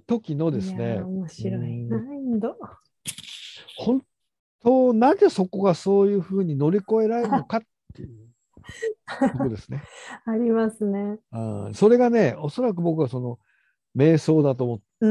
[0.00, 0.56] 時のな。
[0.56, 2.56] ですねいやー、面白いな、うんインド。
[3.76, 4.02] 本
[4.62, 7.60] 当、なぜそこがそういうふうに乗り越えられるのかっ
[7.94, 8.28] ていう
[9.32, 9.82] とこですね。
[10.24, 11.18] ありますね。
[11.30, 13.38] あーそれがね、おそらく僕はその
[13.96, 15.08] 瞑想だと思って、うー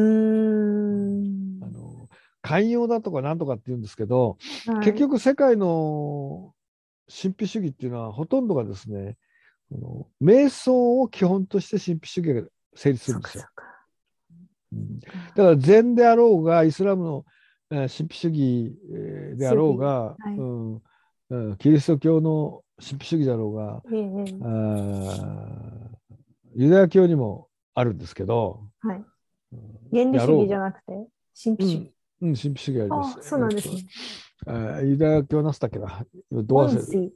[1.59, 1.63] ん。
[1.63, 2.07] あの
[2.41, 6.53] 寛容だとかなんとかって言うんですけど、はい結、局世界の
[7.07, 9.17] 神秘主義っていうのはほとんどがですね、
[10.21, 13.65] 瞑想を基本として神秘主義が成立するんですよそうかそう。
[13.65, 13.70] か。
[14.73, 17.25] うんだから禅であろうがイスラムの、
[17.71, 25.89] えー神秘主義えーであろうが、はいうんうんキリスト教の神秘主義だろうが、えー
[26.55, 28.97] ユダヤ教にもあるんですけど、はい。
[28.97, 29.05] うん
[29.91, 30.83] 原理主義じゃななくて、
[31.41, 31.93] 神秘主義。
[32.21, 33.19] うん、神秘主義あります。
[33.19, 33.85] あそうなんですね。
[34.47, 36.05] えーユダヤ教なんつったっけな？
[36.31, 37.11] どう忘れ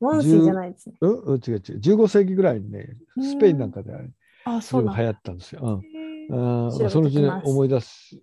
[0.00, 0.42] モンシー。
[0.42, 0.96] じゃないですね。
[1.00, 1.60] うん、うん、違う違う。
[1.60, 4.08] 15世紀ぐらいにね、スペインなんかであれ
[4.44, 4.82] あ、そう。
[4.82, 5.60] 流行ったんですよ。
[5.62, 5.91] うんへ
[6.32, 8.16] あそのうち思い出す。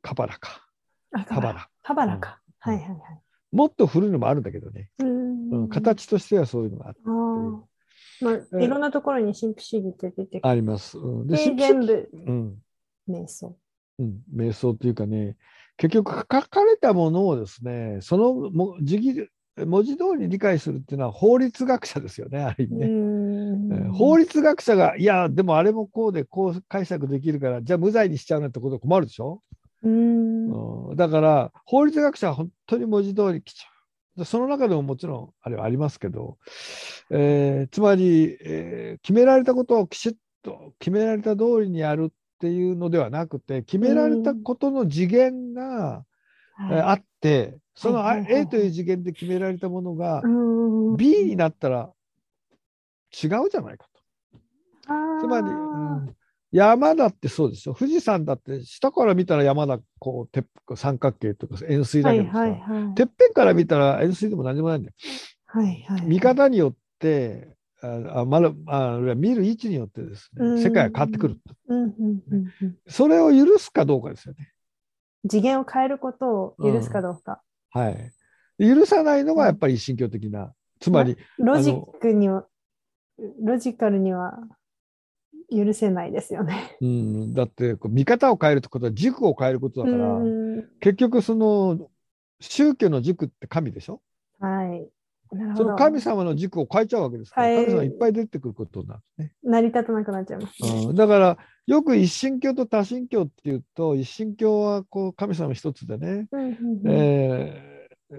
[0.00, 0.66] カバラか。
[1.12, 1.68] あカバラ。
[1.82, 2.38] カバラか。
[2.66, 2.98] うんはいはいはい。
[3.50, 4.90] もっと古いのもあるんだけどね。
[4.98, 7.60] うんん、形としてはそういうのがああー
[8.20, 10.96] まあ、えいろんなところに神秘主義って出てきあります。
[10.96, 12.58] うん、で、全部うん、
[13.08, 13.56] 瞑想。
[13.98, 15.36] うん、瞑想っていうかね、
[15.76, 23.88] 結局書かれたものをですね、そのも字義文字通りに理解するっていうのは法律学者ですよね、ある意味ね。
[23.90, 29.42] 法律学者が、いや、でもあれもこうでこう解釈できるから、じゃあ無罪にしちゃうなんてことは困るでしょ、
[29.82, 33.66] うーんうん、だから、法律学者は本当に文字通り来ちゃ
[34.16, 34.20] う。
[34.20, 36.36] でその中でももちろんあれはありますけど、
[37.10, 40.12] えーつまり、えー決められたことをきちっ
[40.42, 46.11] と決められた通りにやるっていうのではなくて、決められたことの次元が、えー
[46.56, 50.22] あって、そのはいはいはいはい A という次元で決められたものが
[50.96, 51.90] B になったら
[53.12, 54.40] 違うじゃないかと。
[55.20, 56.16] つまり、うん
[56.52, 57.74] 山だってそうですよ。
[57.74, 60.44] 富士山だって下から見たら山だ、こう、てっ
[60.76, 62.94] 三角形とか円錐だはいけどさ、はいはい。
[62.94, 64.94] てっぺんから見たら円錐でも何でもないんだよ。
[65.46, 66.02] はいはい。
[66.02, 71.38] 見方によって、ああまだああるいは見る位置によってですね、うん世界が変わってくる。
[71.68, 71.92] うんうん
[72.30, 72.76] うんうん。
[72.86, 74.51] それを許すかどうかですよね。
[75.28, 77.40] 次元を変えることを許すかどうか。
[77.70, 78.12] はい。
[78.58, 80.52] 許さないのがやっぱり一神教的な。
[80.80, 82.44] つまり、ロジックには、
[83.40, 84.38] ロジカルには
[85.50, 86.76] 許せないですよね。
[86.80, 91.88] うん、だってこう見方を変えるってことは軸を変えることだから、うん結局その
[92.40, 94.00] 宗教の軸って神でしょ？
[94.40, 94.88] はい。
[95.56, 99.32] その神様の軸を変えちゃうわけですから、はい神様いっぱい出てくることになるね。
[99.42, 100.84] 成り立たなくなっちゃいますね。
[100.88, 107.72] うん、だからよく一神教と多神教っていうと一神教はこう神様一つでね、うんうんうんえー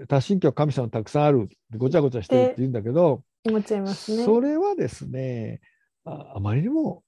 [0.08, 4.24] 多神教は神様たくさんあるごちゃごちゃしてるって言うんだけど、思っちゃいますね。
[4.24, 5.60] それはですね
[6.04, 7.04] ああまりにも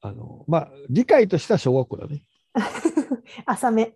[0.00, 2.24] あのまあ理解としては小学校だね、
[3.46, 3.94] 浅め。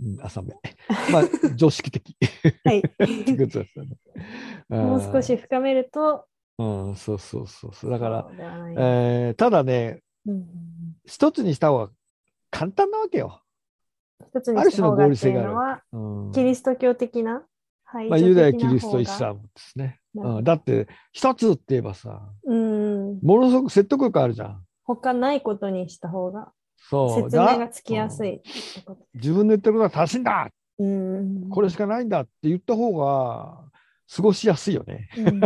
[0.00, 0.54] うん、浅め
[1.12, 1.22] まあ
[1.56, 2.16] 常識的
[2.64, 2.78] はい。
[2.78, 3.96] ってことですよね。
[4.68, 6.26] もう少し深めると、
[6.58, 8.30] うん、そうそうそうそうだから、
[8.76, 10.46] えーただねうん
[11.04, 11.90] 一つにした方が
[12.50, 13.40] 簡単なわけよ。
[14.30, 17.44] 一つにした方がっていうのは、うんキリスト教的な、
[17.84, 20.00] はいまあ、ユダヤ、キリスト、イスラムですね。
[20.14, 23.18] うん、だって、一つって言えばさ、うん。
[23.22, 24.64] ものすごく説得力あるじゃん。
[24.84, 26.52] 他ないことにした方が、
[26.88, 27.22] そう。
[27.30, 28.40] 説明だがつきやすいうん。
[29.14, 30.48] 自分の言ってることは正しいんだ
[30.78, 31.48] うん。
[31.50, 33.64] これしかないんだって言った方が、
[34.14, 35.08] 過ごしやすいよね。
[35.16, 35.42] うん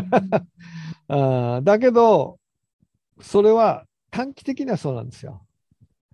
[1.09, 2.39] あー だけど、
[3.21, 5.45] それは短期的にはそうなんですよ。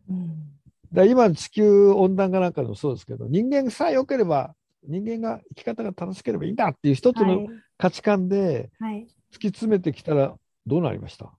[0.09, 0.45] うん
[0.91, 7.49] だ今の地球温暖化なんかでもそうですけど、人間さえ良ければ、人間が生き方が楽しければいいんだっていう一つのはい。
[7.77, 9.07] 価値観ではい。
[9.31, 10.35] 突き詰めてきたら
[10.67, 11.31] どうなりました？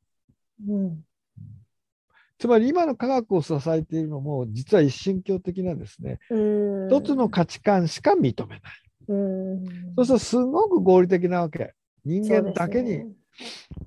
[0.68, 1.04] うん。
[2.40, 6.88] つまり今の科学を支えているのも実は一神教的なですねうん。
[6.88, 8.62] 一つの価値観しか認めない。
[9.10, 9.66] うん。
[9.98, 11.74] そうするとすごく合理的なわけ。
[12.06, 13.04] 人間だけに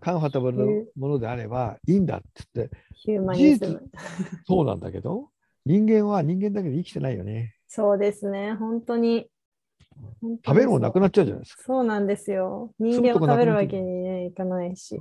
[0.00, 0.64] カンファタブルな
[0.96, 3.82] ものであればいいんだって言ってヒューマニズム。
[4.46, 5.30] そうなんだけど
[5.64, 7.54] 人間は人間だけで生きてないよね。
[7.68, 8.54] そうですね。
[8.54, 9.28] 本当に。
[10.44, 11.62] 食にべるものなくなっちゃうじゃないですか。
[11.64, 12.74] そうなんですよ。
[12.78, 14.98] 人間を食べるわけに、ね、いかないし。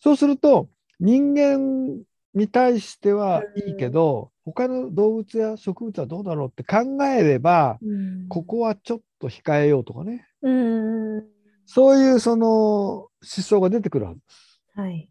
[0.00, 0.68] そうすると
[1.00, 11.24] 人間に対してはいいけど、他の動物や植物はどうだろうって考えれば、うんここはちょっと控えようとかねうん。
[11.66, 14.60] そういうその思想が出てくるはずです。
[14.74, 15.08] はい。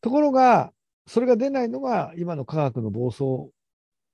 [0.00, 0.72] ところが
[1.06, 3.50] それが出ないのが今の科学の暴走を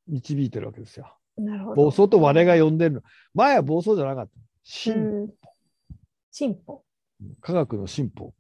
[0.08, 1.16] 導いてるわけですよ。
[1.36, 1.76] なるほど。
[1.76, 3.02] 暴走と我が呼んでるの。
[3.34, 4.30] 前は暴走じゃなかった。
[4.32, 5.30] う進ん。
[6.30, 6.84] 進歩。
[7.40, 8.32] 科学の進歩、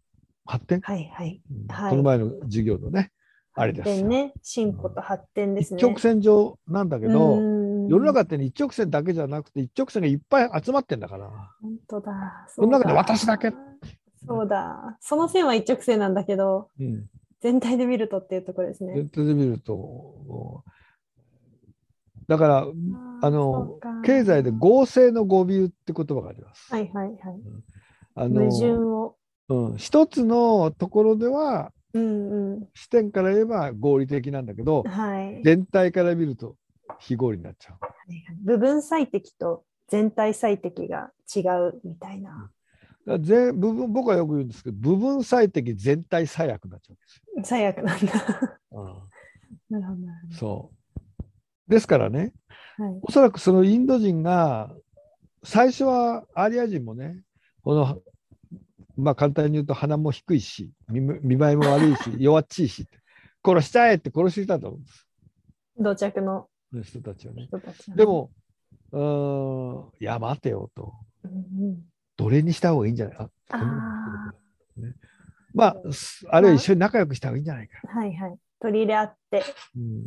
[0.50, 1.40] 発展、はいはい。
[1.50, 3.12] うんはいこの前の授業のね、
[3.54, 5.80] あれですね、進歩と発展ですね。
[5.80, 11.28] 一直線上なんだけど、うん世の中って、ね、一直線だけじゃなくて一直線がいっぱい集まってんだから。
[11.60, 12.46] 本当だ。
[12.48, 13.52] その中で私だけ。
[14.24, 14.96] そうだ。
[15.00, 17.06] その線は一直線なんだけど、うん、
[17.40, 18.94] 全体で見るとっていうところですね。
[18.94, 20.62] 全体で見ると、
[22.28, 22.66] だから、
[23.22, 26.72] あの経済で合成の語尾って言葉があります。
[26.72, 27.18] はいはいはい。
[28.14, 29.16] あ矛盾のを。
[29.50, 35.42] うん、一つのところではうんう視点から言えば合理的なんだけどん。、はい。
[35.44, 36.56] 全体から見ると
[37.00, 37.78] 非合理になっちゃう。
[38.44, 42.50] 部分最適と全体最適が違うみたいな。
[43.06, 48.12] だ全部分僕はよく言うんですけど、部分最適、全体最悪になっちゃうんです最悪なんだ。
[48.12, 49.08] よ。
[49.70, 50.70] なるほどなるうんそ
[51.18, 51.70] う。
[51.70, 52.32] ですからね。
[52.76, 53.00] はい。
[53.02, 54.72] おそらくそのインド人が、
[55.42, 57.22] 最初はアーリア人もね、
[57.62, 58.00] この、
[58.96, 62.86] まあ簡単に言うと鼻も低いし、見見栄えも悪いし、 弱っちいし、
[63.44, 65.06] 殺しちゃえって殺していたと思うんです。
[65.78, 66.48] 同着の
[66.82, 67.48] 人たちはね。
[67.96, 68.30] で、も、
[68.92, 70.92] うーん、いや、待てよと。
[72.16, 73.16] 奴隷にした方がいいんじゃない？
[73.16, 73.30] か。
[75.54, 77.80] まあ、すあるいは一緒に仲良くした方がいいんじゃないか。
[77.84, 78.38] あ、はいはい。
[78.60, 79.42] 取り入れ合って。
[79.76, 80.04] うん、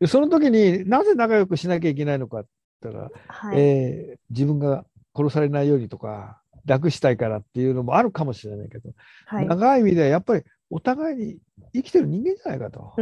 [0.00, 2.50] でその時になぜ仲良くしなきゃいけないのかって
[2.82, 3.60] 言ったら、はい。
[3.60, 8.90] えー自分が殺されないようにとか、楽したいからっていうのもあるかもしれないけど、
[9.26, 11.38] はい、う長い意味ではやっぱりお互いに
[11.72, 12.92] 生きてる人間じゃないかと。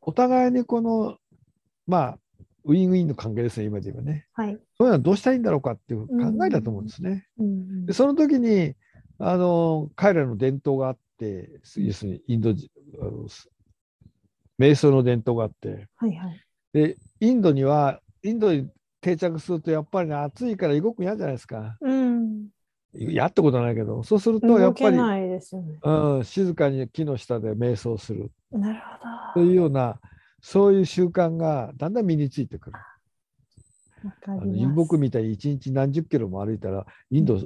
[0.00, 1.16] お互いにこの、
[1.86, 2.18] まあ、
[2.64, 4.26] ウィンウィンの関係ですね、今で言えばね。
[4.32, 4.52] はい。
[4.52, 7.26] そういうのはどうしたらいいんだろうかっていう考えだと思うんですね。
[7.86, 8.74] でその時に
[9.18, 12.68] あの彼らの伝統があって、要するにインド人
[13.00, 13.28] あの
[14.58, 16.40] 瞑想の伝統があって、はいはい。
[16.72, 18.68] でインドには、インドに
[19.06, 21.78] 定着するとやっぱりね、暑いから動くの嫌じゃないですか。
[21.80, 22.48] うん。
[22.92, 24.96] 嫌ってことはないけど、そうするとや動っぱり。
[24.96, 28.80] うん、静かに木の下で瞑想するなる
[29.34, 29.46] とほど。
[29.46, 30.00] いうような、
[30.40, 32.76] そういう習慣がだんだん身についてくる。
[34.26, 37.40] あのります遊牧みたいに一日何十キロも歩いたら、インド、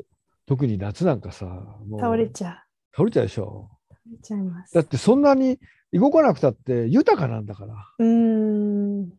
[0.46, 3.68] 特に夏なんかさ、もう倒れちゃ倒れちゃうでしょ。
[3.90, 3.94] う。
[3.94, 4.74] 倒れちゃいます。
[4.74, 5.58] だってそんなに
[5.92, 7.74] 動かなくたって豊かなんだから。
[7.98, 9.10] うーん。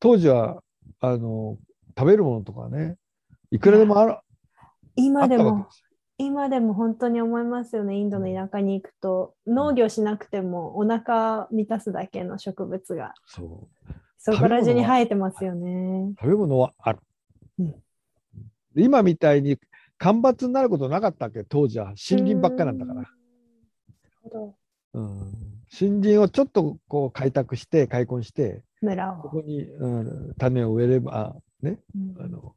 [0.00, 0.62] 当時は
[1.00, 1.58] あの
[1.98, 2.96] 食べるものとかね、
[3.50, 4.22] いくらでもあるあ
[4.96, 5.66] 今でも、
[6.18, 7.96] 今でも本当に思いますよね。
[7.96, 16.12] インドの田舎に行くと、農業しなくてもお腹満たすだけの植物が、そうそこら中に生えてますよね。
[16.20, 16.98] 食べ物はある。
[17.58, 17.74] うん
[18.74, 19.58] で今みたいに
[19.98, 23.00] 干ばつになることなかったわけ、当時は森林ばっかなんだから。
[23.00, 23.08] なる
[24.22, 24.54] ほど。
[24.94, 25.18] うん、
[25.78, 29.16] 森林をちょっとこう開拓して、開墾して、村を。
[29.22, 32.24] ここに、うん、種を植えれば、ね、うん。
[32.24, 32.54] あの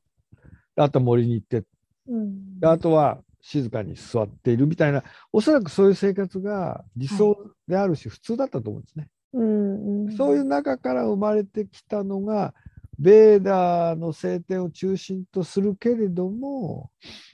[0.75, 1.63] あと森に行って。
[2.07, 2.59] うん。
[2.59, 9.09] であとは静かに座っているみたいな、おそらくそういう生活が理想であるし、普通だったと思うんですね。
[9.33, 10.15] うんうん。
[10.15, 12.53] そういう中から生まれてきたのが、
[12.99, 16.89] ベーダーの聖典を中心とするけれども、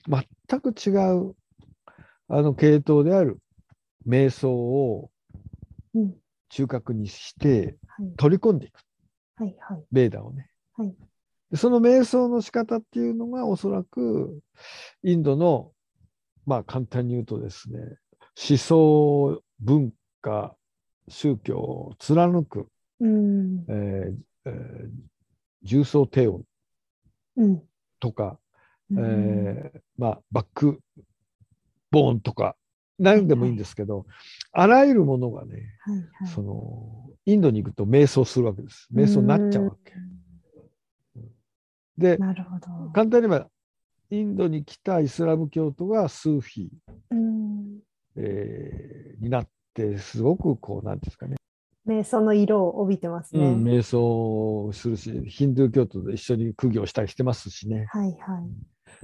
[0.08, 1.36] 全く違う
[2.28, 3.40] あの系統である
[4.08, 5.12] 瞑想を
[5.94, 6.16] うん。
[6.50, 8.16] 中核にしてはい。
[8.18, 8.80] 取り込んでいく、
[9.40, 9.84] はいはい。
[9.92, 10.50] ベーダーをね。
[10.74, 10.96] はい
[11.52, 14.40] でその瞑想の仕方っていうのがおそらく
[15.02, 15.72] インドの
[16.46, 17.80] まあ簡単に言うとですね
[18.50, 20.56] 思想文化
[21.08, 22.68] 宗教を貫く、
[23.00, 24.16] うんえー
[24.46, 24.90] えー
[25.62, 26.44] 重層低音
[27.36, 27.62] うん
[28.00, 28.40] とか、
[28.90, 30.80] うんえーまあ、バック
[31.92, 32.56] ボーンとか
[33.00, 34.06] 何でもいいんですけど、
[34.52, 39.94] あらゆるものがねはいはいそのインドに行くと瞑想するわけです瞑想になっちゃうわけ。
[41.98, 42.18] で。
[42.18, 42.36] 簡
[42.94, 43.48] 単に言えば
[44.12, 46.68] インドに来たイスラム教徒がスーフィー
[47.12, 47.80] うん
[48.16, 51.36] えーになって、すごくこう、なんていうんですかね、
[51.86, 53.46] 瞑想の色を帯びてますね。
[53.46, 57.86] うん、瞑想するし、ヒンドゥー教徒で一緒に苦行したりしてますしね。
[57.90, 58.18] はいはい。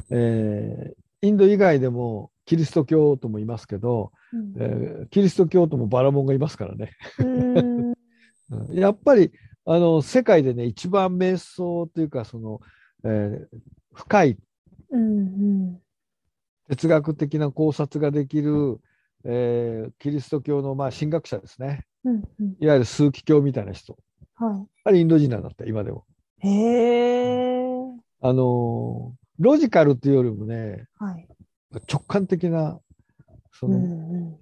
[0.09, 6.91] えーインド以外でもキリスト教徒もいますけど、うんえーキリスト教徒もバラモンがいますからね。
[8.71, 9.31] やっぱり
[9.65, 12.61] あの世界でね一番瞑想というかその、
[13.03, 13.57] えー
[13.93, 14.37] 深い
[14.89, 15.21] うんう
[15.71, 15.81] ん
[16.67, 18.79] 哲学的な考察ができる、
[19.23, 23.97] えーキリスト教のまあ神学者ですねうんうんいわゆる枢機教みたいな人
[24.35, 26.05] はあれインド人なんだって今でも。
[26.43, 26.47] い。
[26.47, 27.65] へえ。
[28.21, 31.27] あのーロジカルというよりもねはい。
[31.79, 32.79] 直感的な
[33.51, 34.39] そうんの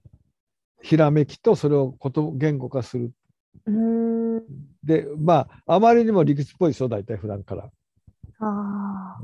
[0.82, 3.12] ひらめきとそれをこと言語化する。
[4.84, 7.70] でまああまりにも理屈っぽいでしょ大体普段から。
[8.40, 9.18] あ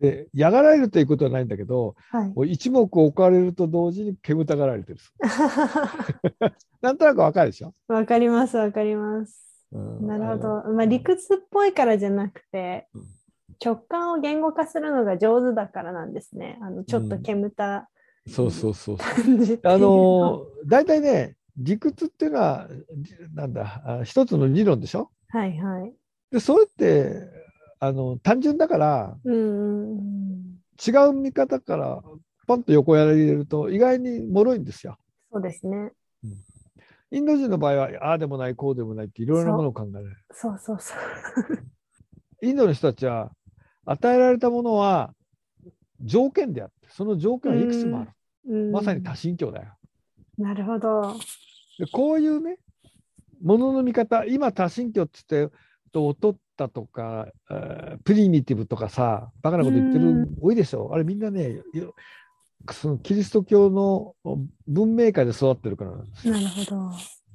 [0.00, 2.18] で嫌がられるということはないんだけどあ。
[2.18, 2.52] はい。
[2.52, 4.98] 一目置かれると同時に煙たがられてる。
[6.82, 9.66] なんとなくわかるでしょ、わかります、わかります。
[9.72, 10.48] うんなるほど。
[10.72, 13.06] まあ、理屈っぽいからじゃなくてうん、
[13.64, 16.58] 直感を言語化するのが上手だからなんですね。
[16.62, 17.88] あの、ちょっと煙た
[18.26, 19.60] そうそうそうそう。
[19.64, 22.68] あの 大体ね理屈っていうのは
[23.00, 25.10] じなんだあ一つの理論でしょ？
[25.28, 25.94] はいはい。
[26.30, 27.28] でそれって
[27.80, 30.58] あの単純だからうんうんうん。
[30.84, 32.02] 違う見方から
[32.46, 34.96] ポンと横やられると意外に脆いんですよ。
[35.32, 35.92] そうですね。
[37.10, 40.16] インド人の場合はああでもないこうでもないっていろいろなものを考えられる。
[40.30, 40.98] そうそうそう。
[42.40, 43.32] インドの人たちは
[43.84, 45.14] 与えられたものは
[46.00, 48.10] 条件であってその条件はいくつもある。
[48.48, 49.72] うんまさに多神教だよ。
[50.36, 51.14] なるほど。
[51.78, 52.58] でこういうね
[53.40, 55.56] ものの見方今多神教って言って
[55.92, 61.94] と劣ったとか、えープリミティブとかさバカなこと言ってうんる多いでしょあれみんなねよ
[62.70, 64.14] そのキリスト教の
[64.66, 66.92] 文明界で育ってるからなんですよなるほど。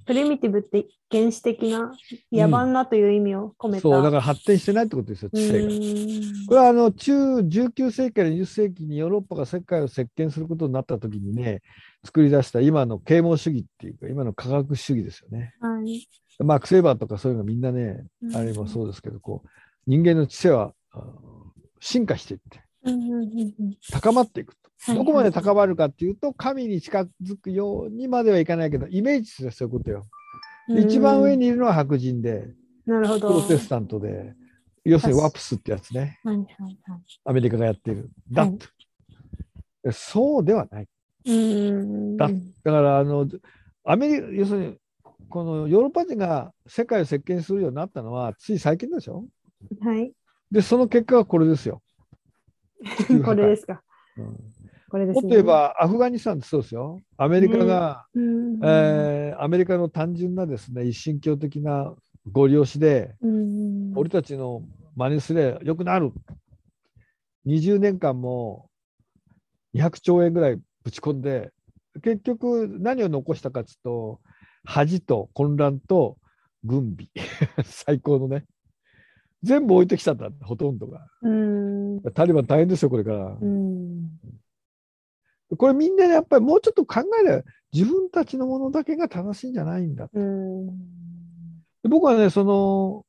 [0.08, 1.92] プリミティブって原始的な
[2.32, 3.82] 野蛮なという意味を込めた。
[3.82, 5.68] そうだから発展してないってことですよ知性が。
[5.68, 11.62] うこれはあの中19世紀から20世紀にヨーロッパが世界を席巻することになった時にね
[12.06, 15.54] 作り出した今の啓蒙主義っていうか今の科学主義ですよね。
[15.62, 16.08] ーんはい。
[16.40, 19.50] マーク・セイバーとかそういうのみんなねあれもそうですけどこう
[19.88, 20.74] 人間の知性は
[21.82, 24.67] 進化していってうんうんうんうん高まっていくと。
[24.80, 30.04] はいどこまで高まるかっていうと神に近づくようにまではいかないけどイメージすればそういうことよ。
[30.70, 32.54] で一番上にいるのは白人で
[32.86, 33.28] なるほど。
[33.28, 34.34] プロテスタントで
[34.86, 36.78] 要するにワプスってやつねはいはいはい。
[37.26, 38.10] アメリカがやっている。
[38.32, 38.68] だはいと、
[39.84, 40.88] でそうではない。
[41.26, 42.30] うんだ
[42.64, 43.28] だからあの
[43.84, 44.78] アメリカ要するに
[45.28, 49.26] このヨーロッパ人が世界を席巻するようになったのはつい最近でしょ？
[49.82, 50.14] はい。
[50.52, 51.82] でその結果がこれですよ。
[53.26, 53.82] これですか。
[54.18, 54.38] うん
[54.90, 55.22] これですね。
[55.22, 57.00] もっと言えばアフガニスタンってそうですよ。
[57.18, 61.94] アメリカが、うん、えーアメリカの単純なですね一神教的な
[62.32, 64.62] ご利用しで、うん俺たちの
[64.96, 66.12] 真似すればよくなる。
[67.46, 68.70] 20年間も
[69.76, 71.52] 200兆円ぐらいぶち込んで、
[72.04, 74.20] 結局何を残したかというと、
[74.66, 76.18] 恥と混乱と
[76.64, 77.08] 軍備。
[77.64, 78.46] 最高のね。
[79.44, 81.08] 全部置いてきちゃった、ほとんどが。
[81.22, 83.38] うんタリバン大変ですよ、これから。
[85.52, 87.44] うんこれみんなねやっぱりもうちょっと考えれば
[87.74, 90.10] 自分たちのものだけが正しいんじゃないんだ。
[91.84, 93.06] 僕はね、その、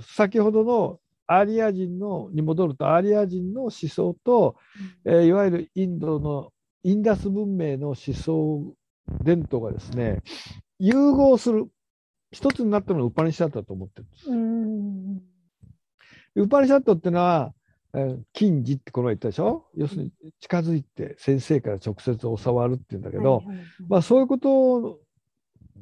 [0.00, 4.56] 先ほどのアーリア人のに戻ると、アーリア人の思想と、
[5.04, 8.74] えーいわゆるインドのインダス文明の思想
[9.22, 10.22] 伝統がですね、
[10.78, 11.66] 融合する、
[12.30, 14.30] 一つになったのがウパニシャットだと思ってるんです。
[14.30, 15.18] うん
[16.34, 17.52] でウパニシャットってのは、
[17.94, 19.66] えー禁じってこの前言ったでしょ？
[19.74, 23.42] 要するに近づいて先生から直接教わるっていうんだけど、
[23.88, 25.00] まあ、そういうこと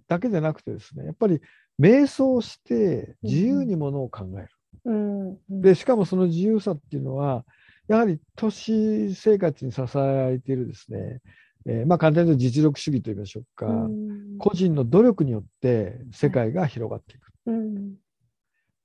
[0.08, 1.40] だけじゃなくてですね、やっぱり
[1.80, 4.48] 瞑想して自由にものを考える。
[5.50, 7.44] で、しかもその自由さっていうのは、
[7.88, 11.20] やはり都市生活に支えられているですね、
[11.66, 14.38] えーまあ簡単に言うと実力主義と言いましょうか、うん。
[14.38, 17.32] 個人の努力によって世界が広がっていく。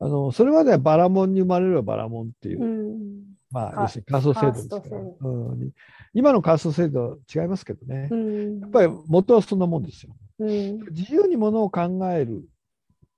[0.01, 3.21] うんあのそれまではバラモンに生まれればバラモンっていう、うん。
[3.53, 5.01] かまあ要するにカースト制度ですから。
[5.01, 5.71] うん、
[6.15, 8.59] 今のカースト制度は違いますけどね、うん。
[8.61, 10.15] やっぱり元はそんなもんですよ。
[10.39, 10.79] うん。
[10.91, 12.43] 自由にものを考える、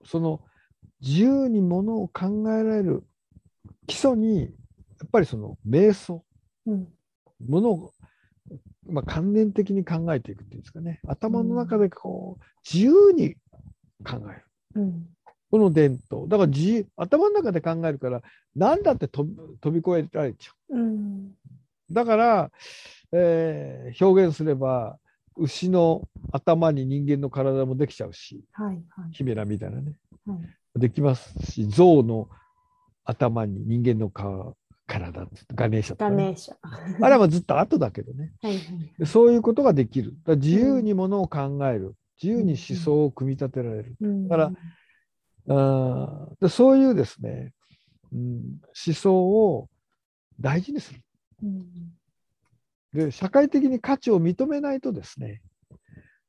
[0.05, 0.41] その
[0.99, 3.05] 自由にものを考えられる
[3.87, 4.47] 基礎に、や
[5.05, 6.25] っぱりその瞑想、
[6.65, 6.87] うん。
[7.47, 7.93] ものを、
[8.87, 13.35] まあ、関連的に考えていくっていうんですかね、頭の中でこう自由に
[14.03, 14.81] 考える。
[15.53, 16.27] うんこの伝統。
[16.27, 18.21] だから自由頭の中で考えるから、
[18.55, 19.23] 何だって飛
[19.71, 20.79] び越えられちゃう。
[20.79, 21.31] うん
[21.91, 22.51] だから、
[23.11, 24.97] えー表現すれば、
[25.35, 28.73] 牛の頭に人間の体もできちゃうし、はいは
[29.09, 29.93] いキメラみたいなね、
[30.25, 30.35] は
[30.75, 30.79] い。
[30.79, 32.29] できますし、象の
[33.05, 34.55] 頭に人間の顔
[34.87, 36.55] 体ってガネーシャとかね、ガネーシャ。
[36.99, 38.31] あれはずっと後だけどね。
[38.41, 38.93] はいはい。
[38.97, 40.15] でそういうことができる。
[40.37, 41.95] 自由にものを考える。
[42.21, 43.95] 自由に思想を組み立てられる。
[44.01, 44.51] うんだから
[45.45, 47.53] でそういうですね、
[48.11, 49.69] うん、思想を
[50.39, 51.01] 大事にする。
[51.43, 51.65] うん
[52.93, 55.41] で、社会的に価値を認めないとですね、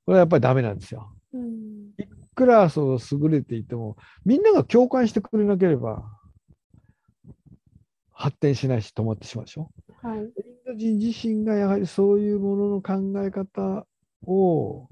[0.06, 1.12] これはやっぱりダメなんですよ。
[1.32, 6.02] うんいくらそう優れていても、みんなが共感してくれなければ、
[8.12, 9.70] 発展しないし止まってしまうでしょ。
[10.02, 10.18] はい。
[10.18, 10.26] イン
[10.66, 13.86] ド人自身がやはりそういうものの考え方
[14.26, 14.88] を、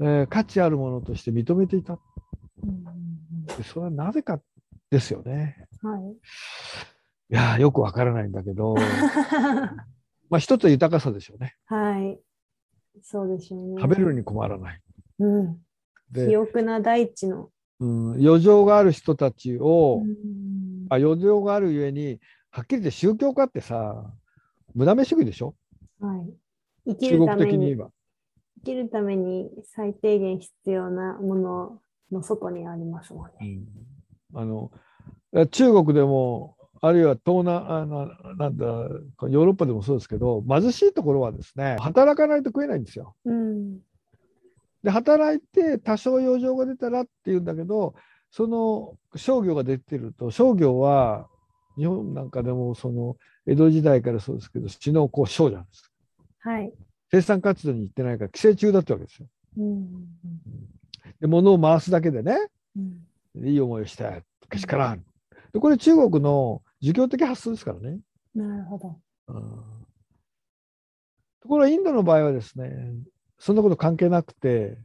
[0.00, 1.98] えー価値あるものとして認めていた。
[2.62, 3.07] うん
[3.56, 4.40] でそれはなぜか
[4.90, 5.66] ですよね。
[5.82, 6.12] はい。
[6.12, 6.14] い
[7.28, 8.74] やーよくわからないんだけど、
[10.30, 11.56] まあ一つは豊かさでしょうね。
[11.66, 12.20] はい。
[13.02, 13.82] そうでしょうね。
[13.82, 14.82] 食べるに困らない。
[15.20, 15.58] うん。
[16.10, 17.50] で肥、沃な大地の。
[17.80, 22.18] うん、余剰がある人たちを、うんあ余剰があるゆえに、
[22.50, 24.10] はっきり言って宗教家ってさ、
[24.74, 25.54] 無駄飯食いでしょ？
[26.00, 26.92] はい。
[26.92, 27.76] 生き中るために。
[27.76, 27.90] 生
[28.64, 31.82] きるために最低限必要なもの
[32.12, 33.60] の外にありますもんね。
[34.34, 34.70] あの
[35.50, 43.14] 中国でも、あるいは東南あななんだ、ヨーロッパでもそうですけど、貧しいところはですね、働かないと食えないんですよ。
[43.24, 43.80] うん。
[44.82, 47.94] で、働いて多少余剰が出たらっていうんだけど、
[48.30, 51.28] その商業が出てると、商業は
[51.76, 55.90] 日本なんかでもその江戸時代からそうですけど、死のこう商なんです。
[56.40, 56.72] はい。
[57.10, 59.26] 生産活動に行ってないから、寄生虫だってわけですよ。
[59.58, 60.06] うん。
[61.20, 62.36] で、物を回すだけでね、
[62.76, 62.80] う
[63.40, 63.48] ん。
[63.48, 65.04] いい思いをした、けしからん。
[65.52, 68.00] で、これ中国の儒教的発想ですからね。
[68.34, 69.00] なるほど。
[69.28, 69.78] うん
[71.40, 72.70] ところがインドの場合はですね、
[73.38, 74.76] そんなこと関係なくて、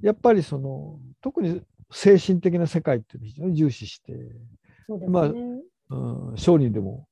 [0.00, 5.08] やっぱりその、特に精神的な世界っていうのを非常に重視して、ね。
[5.08, 5.32] まあ
[5.90, 7.08] うん、商人でも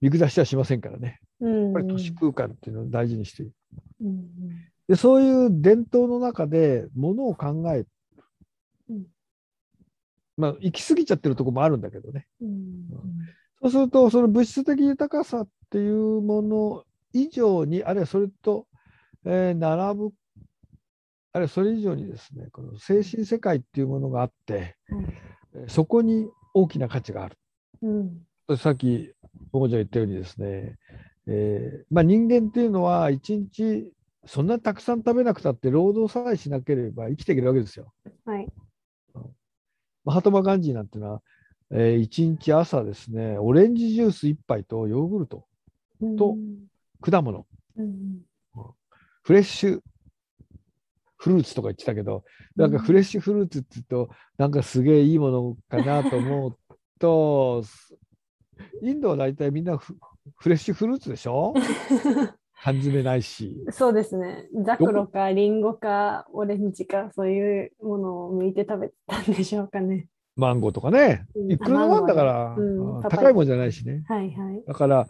[0.00, 1.20] 見下しはしませんからね。
[1.40, 1.64] うん。
[1.64, 3.52] やっぱり都市空間っていうのを大事にしている。
[4.02, 4.28] うん。
[4.88, 7.86] で、そういう伝統の中でものを考え、
[8.90, 9.06] うん
[10.36, 12.26] まあ、行き過ぎちゃってるところもあるんだけどね。
[12.40, 12.88] うん。
[13.62, 18.66] そうすると、その物質的豊かさっていうもの以上に、あるいはそれと、
[19.24, 20.10] えー並ぶ、
[21.32, 24.74] あるいはそれ以上にですね、この精神世界っていうものがあって、はい
[25.54, 27.38] えーそこに大きな価値がある。
[27.82, 28.56] うん。
[28.56, 29.12] さっき、
[29.52, 30.76] もこちゃん言ったようにですね、
[31.26, 33.92] えーまあ、人間っていうのは一日
[34.26, 37.92] そんなたくさん食べなくたって労働さえしなければ生きていけるわけですよ。
[38.24, 38.48] はい。
[40.04, 41.22] マハトマガンジーなんていうのは、
[41.70, 45.46] えー一日朝ですね、オレンジジュース1杯とヨーグルト、
[46.18, 46.36] と
[47.00, 47.46] 果物、
[47.76, 48.22] うん。
[49.22, 49.80] フレッシュ
[51.16, 52.24] フルーツとか言ってたけど、
[52.56, 56.58] なんかフレッシュフルーツって言うと、なんかすげえいいものかなと思う
[56.98, 57.62] と、
[58.82, 59.96] インドは大体みんなフ
[60.36, 61.54] フレッシュフルーツでしょ？
[62.64, 63.62] 缶詰ないし。
[63.72, 64.48] そうですね。
[64.64, 70.08] ザクロかリンゴかオレンジかそういうものを剥いて食べてたんでしょうかね。
[70.34, 71.26] マンゴーとかね。
[71.34, 74.02] うんいくらもんだから、うんあ高いもんじゃないしね。
[74.08, 74.64] はいはい。
[74.66, 75.06] だから、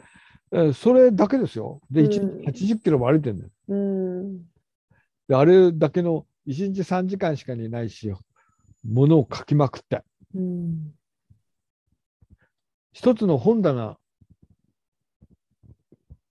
[0.50, 1.80] えーそれだけですよ。
[1.92, 3.50] で、うん1日80キロも歩いてるんだよ。
[3.68, 4.38] うん。
[5.28, 8.12] で、あれだけの1日3時間しかにないし、
[8.82, 10.02] 物を書きまくって。
[10.34, 10.92] うん。
[12.92, 13.96] 一つの本棚、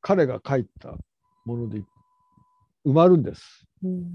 [0.01, 0.97] 彼が書いた
[1.45, 1.79] もので
[2.85, 3.65] 埋まるんです。
[3.83, 4.05] うん。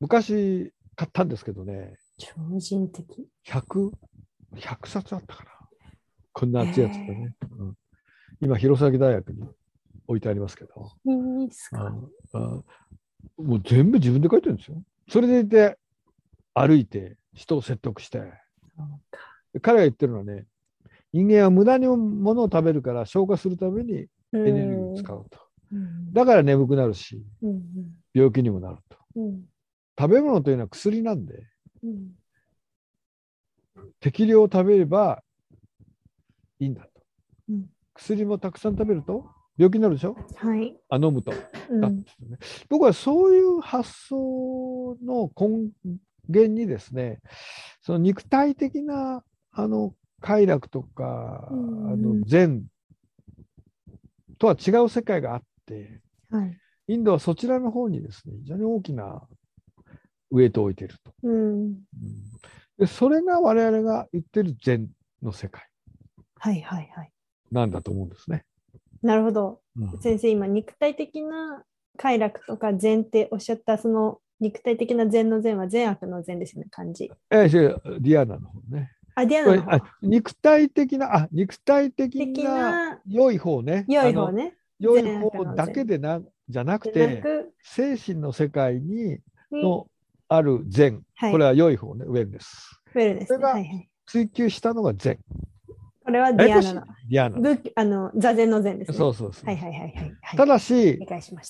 [0.00, 3.28] 昔買ったんですけどね、超人的。
[3.46, 3.90] 100、
[4.56, 5.50] 100冊あったかな。
[6.32, 7.34] こんな厚いやつがね。
[7.58, 7.76] うん
[8.40, 9.48] 今、弘前大学に
[10.08, 11.94] 置いてありますけど、いいっすか？
[12.32, 12.38] ああ
[13.38, 14.82] もう全部自分で書いてるんですよ。
[15.08, 15.78] それでいて、
[16.52, 18.32] 歩いて、人を説得して。
[19.62, 20.46] 彼が言ってるのはね、
[21.12, 25.38] 人間は無駄に物を食べるから消化するためにエネルギーを使うと。
[25.74, 26.12] うん。
[26.12, 27.62] だから眠くなるし、うん。
[28.14, 28.96] 病気にもなると。
[29.16, 29.42] うん。
[29.98, 31.46] 食べ物というのは薬なんで、
[31.82, 32.12] うん。
[34.00, 35.22] 適量を食べれば
[36.60, 36.90] いいんだと。
[37.48, 37.66] うん
[37.96, 39.24] 薬もたくさん食べると
[39.56, 40.16] 病気になるでしょ？
[40.36, 40.76] はい。
[40.88, 41.32] あ飲むと。
[41.70, 41.80] うん。
[41.80, 41.96] だって
[42.28, 45.70] ね僕はそういう発想の根
[46.28, 47.20] 源にですね、
[47.82, 49.22] その肉体的な
[49.52, 52.64] あの快楽とか、うんあの善
[54.38, 56.00] とは違う世界があって、
[56.30, 56.58] はい。
[56.88, 59.22] インドはそちらの方にですね、非常に大きな
[60.30, 61.12] ウエイトを置いていると。
[61.22, 61.54] うん。
[61.62, 61.76] うん
[62.76, 64.88] でそれが我々が言ってる善
[65.22, 65.62] の世界
[66.38, 67.12] はいはいはい。
[67.52, 68.44] なんだと思うんですね。
[69.00, 69.60] なるほど。
[69.76, 71.62] うん先生、今、肉体的な
[71.96, 77.10] 快楽とか善っておっしゃった、その肉体的な善の善は善悪の善ですよね、漢字。
[77.30, 78.90] えーディアナの方ね。
[79.14, 83.84] あ、ディアナの方あ肉体的な、あ、肉体的的なな良い方ね。
[83.88, 84.56] 良い方ね。
[84.78, 87.22] 良い方だけでな、じゃなくて、
[87.62, 89.18] 精神の世界に
[89.50, 89.86] にの
[90.28, 92.80] ある善、はいこれは良い方ね、ウェルネス。
[92.94, 93.26] ウェルネスね。
[93.26, 93.54] それが。
[94.06, 95.18] 追求したのが禅。
[96.04, 96.86] これはディヤーナの。
[97.08, 97.38] ディヤーナ。
[97.38, 98.98] 仏あの座禅の禅ですね。
[98.98, 99.46] そうそうそう。
[99.46, 99.92] はいはいはいはい。
[100.20, 100.98] はい、ただし。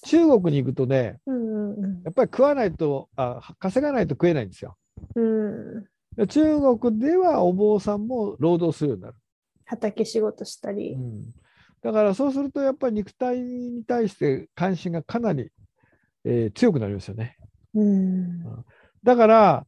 [0.04, 4.76] 中国に行くとね、うんうんやっぱり食わないとあ、稼がないと食えないんですよ。
[5.16, 6.26] うん。
[6.28, 9.14] 中国ではお坊さんも労働するようになる。
[9.64, 10.98] 畑仕事したりう。
[10.98, 11.34] ん、
[11.84, 15.50] だからそうするとやっぱり肉体に対して関心がかなり、
[16.24, 17.36] えー強くなりますよね。
[17.74, 18.42] うん。
[19.02, 19.66] だから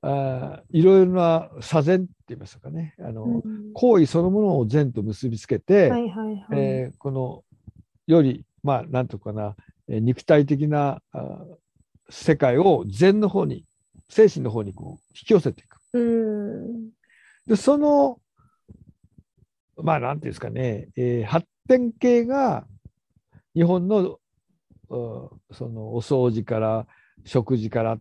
[0.00, 6.46] あーいろいろな左禅って言いますかねあの、うん行為そのものを善と結びつけて、はいはいはい。
[6.52, 7.44] えーこの
[8.06, 9.54] よりまあなんとかな、
[9.88, 11.44] えー肉体的なあー
[12.08, 13.66] 世界を善の方に
[14.08, 15.76] 精神の方にこう引き寄せていく。
[15.92, 16.90] うん。
[17.46, 18.21] でその
[19.76, 22.66] まあなんていうんですかね、えー発展系が
[23.54, 24.18] 日本のう
[25.52, 26.86] そのお掃除から
[27.24, 28.00] 食事からっ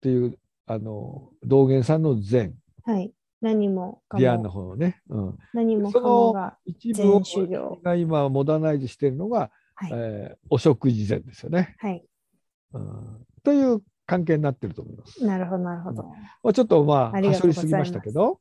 [0.00, 2.54] ていうあの道元さんの善
[2.84, 3.12] はい。
[3.42, 4.50] 何もかディアンのも。
[4.50, 7.20] 方のね、うん、何もかもが一部。
[7.82, 9.90] が今モダナイズしているのが、はい。
[9.92, 12.04] えーお食事禅ですよね、はい。
[12.72, 13.26] うん。
[13.44, 15.24] という関係になってると思います。
[15.24, 16.04] なるほどなるほど。
[16.42, 18.36] まあ、ちょっとまあありが端折りすぎましたけど、うん、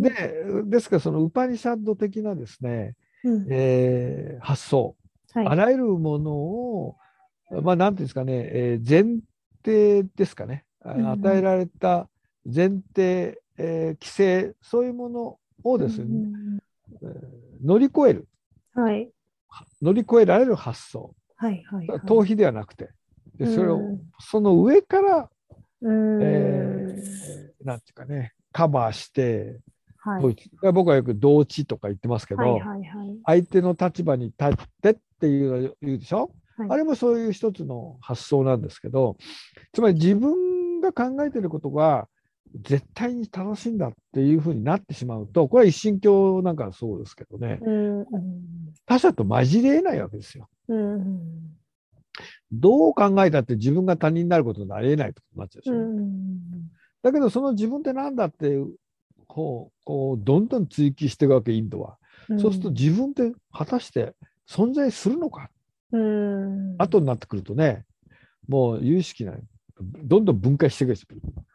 [0.00, 2.94] でですからそのウパニシャッド的なですね、
[3.24, 3.46] うん。
[3.50, 4.94] えー発想、
[5.32, 5.46] はい。
[5.46, 6.96] あらゆるものを、
[7.62, 9.18] まあ、なんていうんですかね、えー前
[9.64, 12.08] 提ですかね、与えられた
[12.44, 16.58] 前提、えー規制、そういうものをですね、うん
[17.02, 17.10] えー
[17.64, 18.28] 乗り越える、
[18.74, 19.10] はい。
[19.82, 21.98] 乗り越えられる発想、はいはいはい。
[22.00, 22.90] 逃避ではなくて、
[23.38, 25.30] でそれをうんその上から、
[25.82, 26.20] うん。
[26.22, 29.58] えーなんていうかね、カバーして、
[29.98, 30.36] はい。
[30.72, 33.18] 僕はよく同知とか言ってますけど、はいはいはい。
[33.24, 36.30] 相手の立場に立ってっていうのを言うでしょ、はい
[36.70, 39.18] あれもそういう一つの発想なんですけど
[39.74, 42.08] つまり自分が考えてることが
[42.62, 48.06] 絶対に正しいんだっていうふうになってしまうとこれは一神教なんかそうですけどねうんうん。
[48.86, 50.48] 他者と混じれないわけですよ。
[50.68, 51.56] うん
[52.50, 56.70] どう考えたって自分が他人になることになりえないってことになっちゃうでしょ、うん。
[57.06, 58.74] だけどその自分ってなんだっていう
[59.28, 61.98] こうこうどんどん追求していくわけインドは。
[62.28, 62.40] うん。
[62.40, 64.16] そうすると自分って果たして
[64.48, 65.48] 存在するのか？
[65.92, 66.74] うん。
[66.78, 67.84] 後になってくるとね、
[68.48, 69.38] もう有識ない、
[69.78, 71.06] どんどん分解していくんですよ。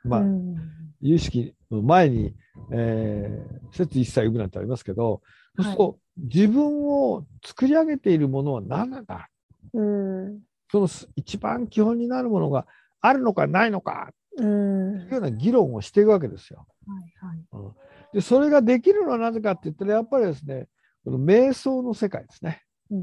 [0.06, 0.56] まあ、うん
[1.02, 2.34] 有識の前に、
[2.72, 5.22] えー、説一切生むなんてありますけど、
[5.58, 9.28] そうすると自分を作り上げているものは何なんだ？
[9.74, 10.39] うん。
[10.72, 12.66] そのす一番基本になるものが
[13.02, 14.99] あるのかないのかうん。
[14.99, 16.65] というような議論をしていくわけですよ。
[16.88, 18.15] はいはい。
[18.15, 20.67] で、それができるのはなぜかって言ったら、やっぱりですね、
[21.03, 22.61] この瞑想の世界ですね。
[22.89, 22.97] うん。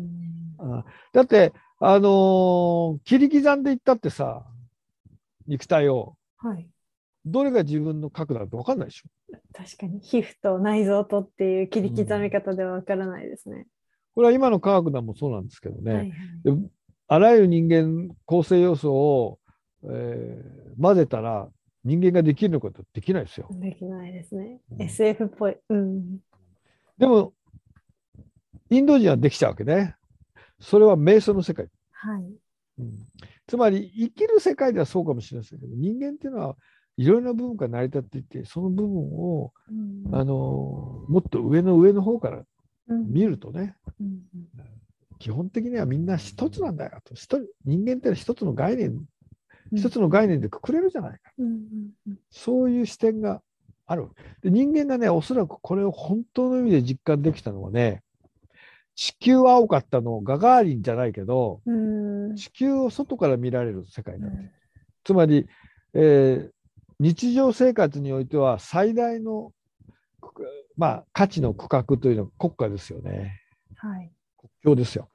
[0.58, 4.44] うんだって、あのー切り刻んでいったってさ、
[5.46, 6.68] 肉体を、はい。
[7.24, 9.08] どれが自分の核だって分かんないでしょ。
[9.52, 13.66] 確かに皮膚と内臓とっていう切り刻み方ではわからないですね。
[14.14, 16.10] これは今の科学でもそうなんですけどね、はいはい。
[16.44, 16.68] で
[17.10, 19.37] あらゆる人間構成要素を、
[19.84, 21.48] えー混ぜたら
[21.84, 23.48] 人間ができるのかとできないですよ。
[23.50, 24.60] できないですね。
[24.72, 25.56] うん SF っぽい。
[25.68, 26.18] うん。
[26.98, 27.32] でも、
[28.70, 29.96] インド人はできちゃうわけね。
[30.60, 31.68] それは瞑想の世界。
[31.92, 32.22] はい。
[32.78, 32.98] うん
[33.46, 36.56] つまり生きる世界ではそうかもしれませんけど人間っていうのは
[36.98, 42.42] いろいろな部分から成り立っていてその部分を、うんあのもっと上の上の方から
[42.88, 44.20] うん見るとねうん
[45.18, 49.04] 基本的にはみんな一つなんだよと一人人間ってのは一つの概念うん
[49.72, 51.32] 一つの概念でくくれるじゃないか。
[51.38, 51.46] うん
[52.06, 53.42] うんそういう視点が
[53.86, 54.08] ある
[54.42, 58.02] で人間がねおそらくこれを本当の意味で実感できたのはね
[58.94, 61.72] 地球は青かったのガガーリンじゃないけどう
[62.32, 62.36] ん。
[62.36, 64.50] 地球を外から見られる世界なんだうん。
[65.04, 65.46] つまり、
[65.94, 66.50] えー
[67.00, 69.52] 日常生活においては最大の、
[70.20, 70.44] く
[70.76, 73.40] まあ、価値の区画というのは国家ですよね。
[73.76, 74.10] はい。
[74.36, 75.08] 国境ですよ。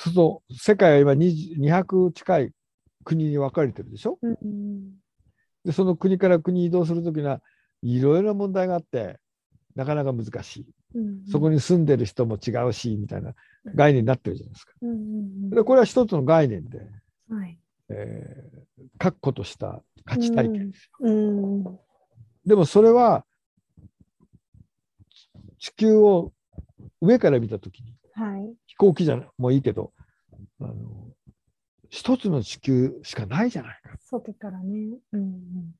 [0.00, 2.52] うすると、世界は今200近い
[3.04, 4.94] 国に分かれてるでしょうん
[5.64, 7.42] で、その国から国移動するときには、
[7.82, 9.18] いろいろな問題があって、
[9.74, 10.66] なかなか難しい。
[10.94, 13.34] うんそこに住んでる人も違うし、みたいな
[13.74, 14.72] 概念になってるじゃないですか。
[14.80, 16.80] うんでこれは一つの概念で、
[17.28, 17.58] はい。
[17.90, 18.60] えー
[18.98, 21.08] 確固とした価値体系ですよ。
[21.08, 21.78] うん
[22.46, 23.26] でもそれは
[25.58, 26.32] 地球を
[27.02, 28.54] 上から見た時にはい。
[28.80, 29.92] 飛行機じゃないもういいけど
[30.58, 30.74] あの
[31.90, 33.90] 一つの地球しかないじゃないか。
[34.00, 34.96] 外からね。
[35.12, 35.74] うん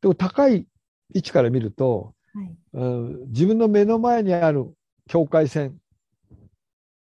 [0.00, 0.68] でも高い
[1.12, 2.42] 位置から見ると、うん。
[2.42, 2.56] はい。
[2.74, 2.84] う
[3.24, 4.72] ん自分の目の前にある
[5.08, 5.76] 境界線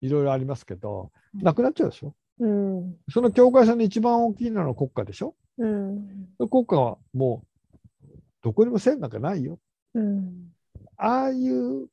[0.00, 2.16] いろいろありますけどうんなくなっちゃうでしょ？
[2.40, 2.96] うん。
[3.08, 5.36] その境界線の一番大きいのは国家でしょ？
[5.58, 6.26] うん。
[6.50, 7.44] 国家はも
[8.02, 8.08] う
[8.42, 9.60] どこにも線なんかないよ。
[9.94, 10.48] うん。
[10.96, 11.86] ああいう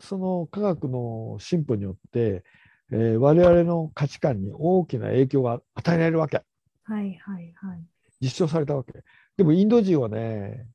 [0.00, 2.44] その科学の進歩によって、
[2.90, 6.42] えー我々の価値観に大きな影響が与えられるわけ。
[6.84, 7.80] はいはいはい。
[8.20, 8.92] 実証されたわけ。
[9.36, 10.66] でもインド人はね、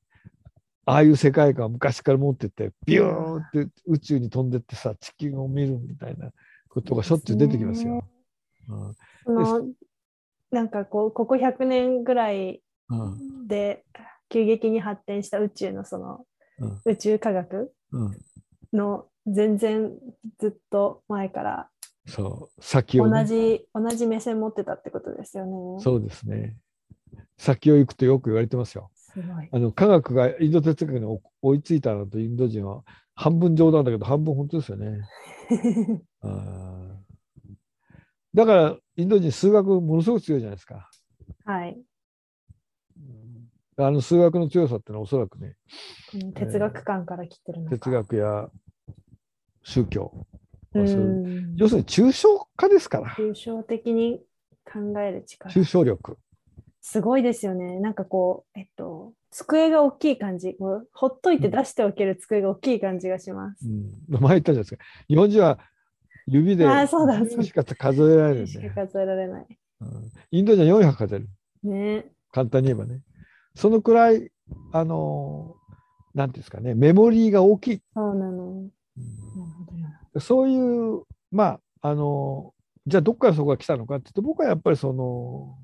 [0.85, 6.29] ああいう世界観を昔から持ってて、ビューンって宇宙に飛んでってさ、地球を見るみたいな
[6.69, 8.03] ことがしょっちゅう出てきますよ。
[9.25, 9.33] う
[9.69, 9.73] ん
[10.51, 13.83] なんかこうここ100年ぐらいうんで
[14.29, 16.25] 急激に発展した宇宙のその
[16.59, 18.17] うん宇宙科学うん、
[18.73, 19.91] の全然
[20.39, 21.69] ずっと前から
[22.05, 25.81] そう、先を、ね、同じ、同じ目線持ってたってことですよね。
[25.81, 26.57] そうですね。
[27.37, 28.91] 先を行くとよく言われてますよ。
[28.93, 29.49] すごい。
[29.51, 32.83] あの科学がインド哲学に追追いついたのとインド人は
[33.15, 35.01] 半分冗談だけど半分本当ですよね。
[36.21, 36.93] あ ー
[38.33, 40.89] だからインド人数学ものすごく強いじゃないですか。
[41.45, 41.81] はい。
[43.77, 45.55] あの数学の強さってのはおそらくね
[46.13, 47.77] うん哲学観から来てるのか。
[47.77, 48.49] 哲学や
[49.63, 50.11] 宗教、
[50.73, 51.55] うん。
[51.55, 54.21] 要するに抽象化ですから抽象的に
[54.65, 55.53] 考える力。
[55.53, 56.17] 抽象力。
[56.81, 57.79] すごいですよね。
[57.79, 60.55] なんかこう、えっと、机が大きい感じ。
[60.55, 63.65] こうほっといて出しておける机が大きい感じがします。
[63.67, 64.83] うん、前言ったじゃないですか。
[65.07, 65.59] 日本人は
[66.27, 69.47] 指でしか数えられるんで、しか数えられない。
[69.81, 71.29] うんインド人は400数える。
[71.63, 72.05] ね。
[72.31, 73.01] 簡単に言えばね。
[73.55, 74.31] そのくらい、
[74.71, 75.63] あのー
[76.13, 77.81] なんていうんですかね、メモリーが大きい。
[77.95, 78.42] そうなの。
[80.19, 85.57] そういう、まあ、あのーじゃあどっからそこが来たのかっていうと、僕はやっぱりその、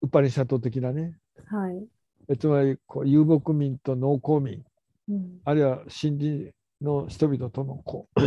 [0.00, 1.86] ウパニシャト的なね、はい。
[2.28, 4.62] えつまりこう遊牧民と農耕民、
[5.08, 5.40] うん。
[5.44, 8.20] あるいは森林の人々とのこう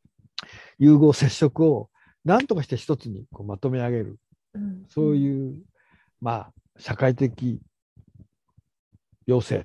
[0.78, 1.90] 融合接触を
[2.24, 4.18] 何とかして一つにこうまとめ上げる、
[4.54, 5.62] うんそうういう、
[6.20, 7.60] まあ、社会的
[9.26, 9.64] 要請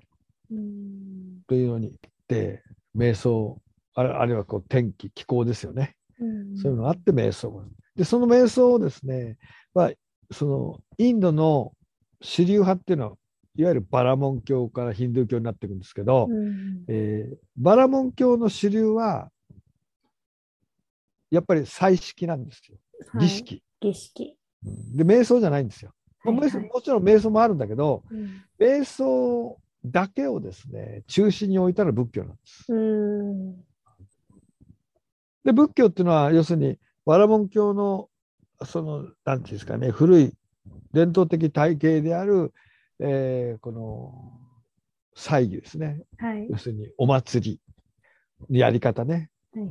[0.53, 1.43] ん。
[1.47, 2.63] というのにで
[2.95, 3.61] 瞑想
[3.93, 6.57] あるあるいはこう天気気候ですよね、うん。
[6.57, 7.63] そういうのがあって瞑想が。
[7.95, 9.37] でその瞑想をですね、
[9.73, 9.91] まあ、
[10.31, 11.73] そのインドの
[12.21, 13.17] 主流派っていうのは
[13.57, 16.85] いわゆるバラモン教からヒンドゥー教になっていくんですけど、うん。
[16.87, 19.29] えーバラモン教の主流は
[21.29, 22.77] やっぱり祭式なんですよ。
[23.13, 23.27] はい。
[23.27, 24.37] 儀式、儀式。
[24.65, 24.97] うん。
[24.97, 25.91] で瞑想じゃないんですよ、
[26.23, 26.69] はいはい。
[26.73, 28.43] もちろん瞑想もあるんだけどうん。
[28.59, 32.71] 瞑想だけをですね中心に置いたら仏教なんです。
[32.71, 33.55] うん。
[35.43, 38.09] で仏教っていうのは要するにバラモン教の
[38.63, 40.33] そのなんていうんですかね古い
[40.93, 42.53] 伝統的体系である、
[42.99, 44.37] えーこの
[45.13, 46.47] 祭儀ですねはい。
[46.49, 47.59] 要するにお祭り
[48.49, 49.69] のやり方ねはい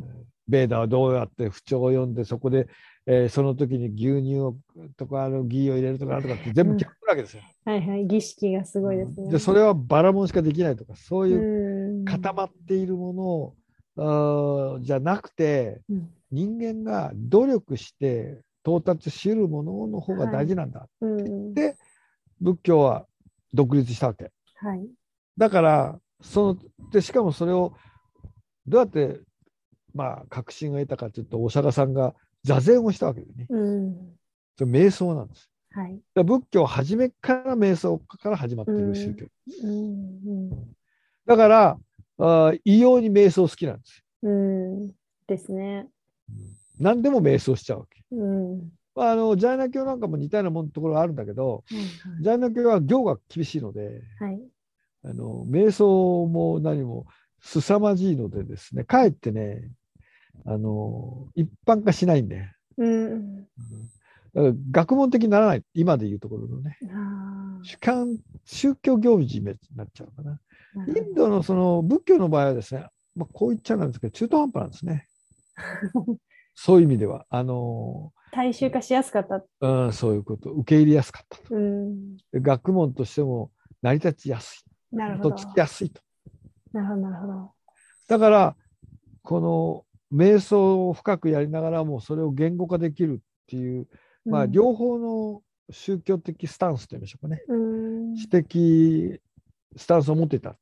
[0.49, 2.67] ベーダーはどうやって不調を読んでそこで、
[3.07, 4.57] えーその時に牛乳を
[4.97, 7.43] とかあのギーを入れるとかなんとかって全部決まってるわけですよ。
[7.65, 8.07] はいはい。
[8.07, 9.31] 儀式がすごいですね。
[9.31, 13.55] でそれはバラモンしかできないとかそういううん固まっているものを、
[14.83, 21.55] じゃなくてうん人間が努力して到達し得るものの方が大事なんだ、うん。
[21.55, 21.77] で
[22.41, 23.07] 仏教は
[23.53, 24.31] 独立したわけ。
[24.57, 24.89] はい。
[25.37, 26.59] だからその
[26.93, 27.75] でしかもそれを
[28.67, 29.21] どうやって
[29.95, 33.97] まあ確信を得たかというとお釈迦さんが座禅をしたわけでねうん。
[34.57, 36.01] それ瞑想なんですはい。
[36.15, 39.27] 仏教は初めから瞑想から始まっている宗教、
[39.65, 40.51] うん。
[41.27, 41.79] だから
[42.21, 44.93] あー異様に瞑想好きなんですよ、うん。
[45.27, 45.89] ですね。
[46.79, 48.59] 何でも瞑想しちゃうわけ、うん。
[48.59, 48.61] は
[48.95, 51.75] まあ、あのジャイナ教なんかも似たようなもんところがあるんだけどい
[52.23, 54.33] ジャイナ教は行が厳しいのではい。
[54.33, 54.41] はい。
[55.03, 57.07] あの瞑想も何も
[57.41, 59.71] 凄まじいのでですねかえってね
[60.45, 62.47] あの一般化しないんで、
[62.77, 63.37] うん。
[63.37, 63.49] だか
[64.35, 69.45] ら学問的にならない今でいうところのねあ主観宗教行事に
[69.75, 70.39] なっちゃうかな。
[70.77, 70.85] あ。
[70.87, 75.07] インドのその仏教の場合はですね、まあ、こう言っちゃなんですけど中途半端なんですね。
[76.55, 79.43] そういう意味ではあの、大衆化しやすかった。
[79.61, 81.55] うん、そういうこと受け入れやすかったと。
[81.55, 82.17] うん。
[82.17, 83.51] で学問としても
[83.83, 85.33] 成り立ちやすいとなるほど。
[85.33, 86.01] つきやすいと。
[86.73, 87.53] なるほど、なるほど。
[88.09, 88.57] だから
[89.23, 93.89] この瞑想を深くやりながらもそれを言語化できるっていう、
[94.25, 95.43] まあ、うん両方の
[95.73, 97.57] 宗教的スタンスといいましょうかね、う
[98.13, 98.15] ん。
[98.17, 99.21] 知的
[99.77, 100.57] スタンスを持っていた。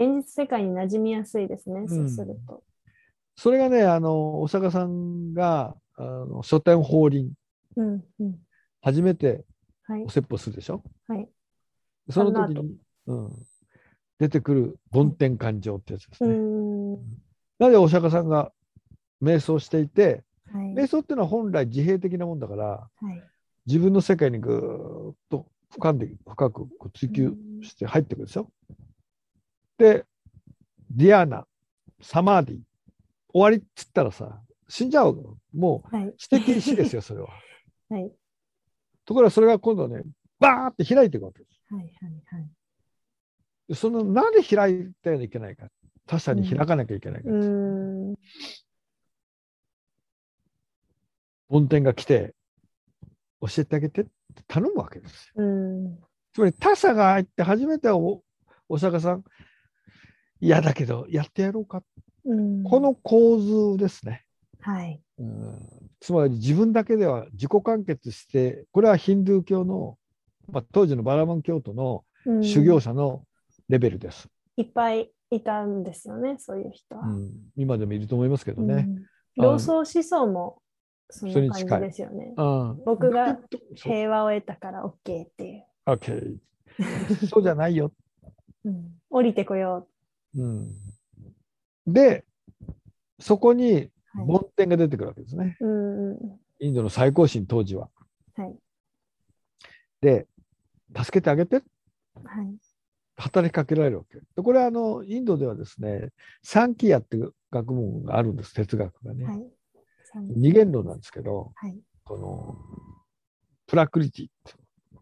[0.00, 1.88] 現実世界に馴染みやすいですね、ん。
[1.88, 2.62] そうすると。
[3.36, 7.30] それがね、あの、お釈迦さんが、あの書店法輪、
[7.76, 8.38] うんうん。
[8.80, 9.44] 初めて
[9.82, 10.04] はい。
[10.04, 10.82] お説法するでしょ？
[11.08, 11.28] はい。
[12.08, 12.76] その時に、
[13.06, 13.30] うん、
[14.18, 16.34] 出てくる梵天感情ってやつですうね。
[16.34, 16.94] ん。
[17.58, 18.52] なぜお釈迦さんが
[19.20, 20.72] 瞑想していて、はい。
[20.74, 23.22] 瞑想っていうのは本来自閉的なもんだから、はい。
[23.66, 28.50] 自分の世界にぐーっと深んで深く追求して入ってくるでしょ？
[29.80, 30.04] で、
[30.90, 31.46] ディヤーナ、
[32.02, 32.58] サマーディ、
[33.32, 35.36] 終わりっつったらさ、死んじゃうの？
[35.54, 37.28] もうはい知的死ですよ、それは。
[37.88, 38.12] はい
[39.06, 40.02] ところがそれが今度ね、
[40.38, 41.74] バーって開いていくわけです。
[41.74, 42.50] はいはいはい
[43.68, 45.68] でそのなんで開いたらいけないか。
[46.06, 47.30] 他者に開かなきゃいけないか。
[47.30, 48.14] うん
[51.48, 52.34] 梵天が来て、
[53.40, 54.10] 教えてあげてって
[54.46, 55.44] 頼むわけですよ。
[55.44, 55.98] うん
[56.32, 58.22] つまり他者が入って初めてお
[58.68, 59.24] お釈迦さん、
[60.40, 61.82] 嫌だけどやってやろうか。
[62.24, 62.64] うん。
[62.64, 64.24] この構図ですね。
[64.60, 65.00] はい。
[65.18, 65.58] うん。
[66.00, 69.98] つまり自分だけでは自己完結して、これはヒンドゥー教の、
[70.50, 72.44] まあ、当時のバラマン教徒のうん。
[72.44, 73.24] 修行者の
[73.68, 74.28] レベルです。
[74.56, 77.06] いっぱいいたんですよねそういう人は。
[77.06, 77.30] うん。
[77.56, 78.86] 今でもいると思いますけどね。
[79.38, 79.42] うん。
[79.42, 80.60] 老荘思想も
[81.10, 82.34] そんそれな感じですよね。
[82.36, 83.38] うん僕が
[83.74, 86.36] 平和を得たから OK っていう、OK
[87.28, 87.92] そうじゃないよ。
[88.64, 89.88] うん、降りてこよ
[90.36, 90.74] うん、
[91.86, 92.24] で、
[93.18, 95.56] そこに梵天が出てくるわけですね。
[95.60, 96.40] うんうん。
[96.60, 97.88] インドの最高神当時は。
[98.36, 98.56] はい。
[100.00, 100.26] で、
[100.96, 101.62] 助けてあげて、
[102.24, 102.56] はい。
[103.16, 104.18] 働きかけられるわけ。
[104.18, 106.10] でこれはあのインドではですね、
[106.42, 109.24] サンキヤっていう学問があるんです、哲学がね。
[109.24, 109.44] はい。
[110.12, 111.78] 三二元論なんですけど、はい。
[112.04, 112.56] この
[113.66, 114.28] プラクリティ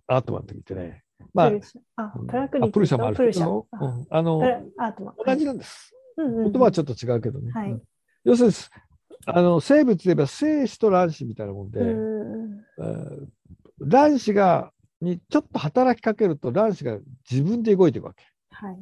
[0.08, 1.04] アートマンって言ってね、
[1.34, 1.50] まあ
[1.96, 2.26] あうん。
[2.26, 3.84] プラクリプルシャもあるけど、あ。
[3.84, 4.42] うんあの
[5.24, 5.94] 同じなんです。
[6.16, 6.52] うんうんうん。
[6.52, 7.52] 言葉はちょっと違うけどね。
[8.24, 8.54] 要するに
[9.26, 11.80] あの生物で言えば精子と卵子みたいなもんで、
[13.80, 16.98] 卵子がにちょっと働きかけると卵子が
[17.30, 18.24] 自分で動いていくわけ。
[18.50, 18.78] はい。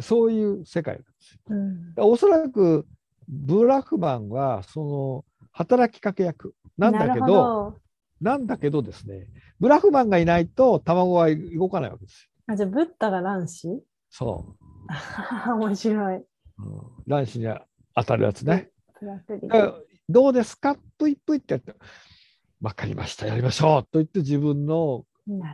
[0.00, 1.40] そういう世界なんですよ。
[1.48, 1.94] うん。
[1.96, 2.86] おそらく
[3.28, 7.76] ブラフマンはその働きかけ役なんだけど
[8.20, 9.26] なんだけどですね
[9.60, 12.30] ブラフマンがいないと卵は動かないわけですよ。
[12.54, 13.82] あじゃあブッダが卵子？
[14.10, 14.56] そ
[15.58, 16.16] 面白い。
[16.16, 16.24] う、
[16.58, 17.04] うん。
[17.06, 17.46] 卵子に
[17.94, 18.70] 当たるやつね。
[20.08, 20.76] どうですか？
[20.96, 21.74] ぷいぷいってやって
[22.60, 23.26] 分かりました。
[23.26, 23.82] やりましょう。
[23.84, 25.04] と言って自分の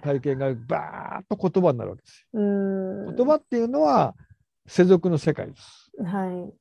[0.03, 2.41] 体験がバーッと言葉になるわけですよ。
[2.41, 3.17] うん。
[3.17, 4.15] 言葉っていうのは
[4.67, 5.91] 世俗の世界です。
[6.03, 6.55] は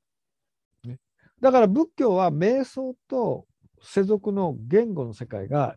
[0.85, 0.93] い。
[1.41, 3.45] だから仏教は瞑想と
[3.81, 5.75] 世俗の言語の世界が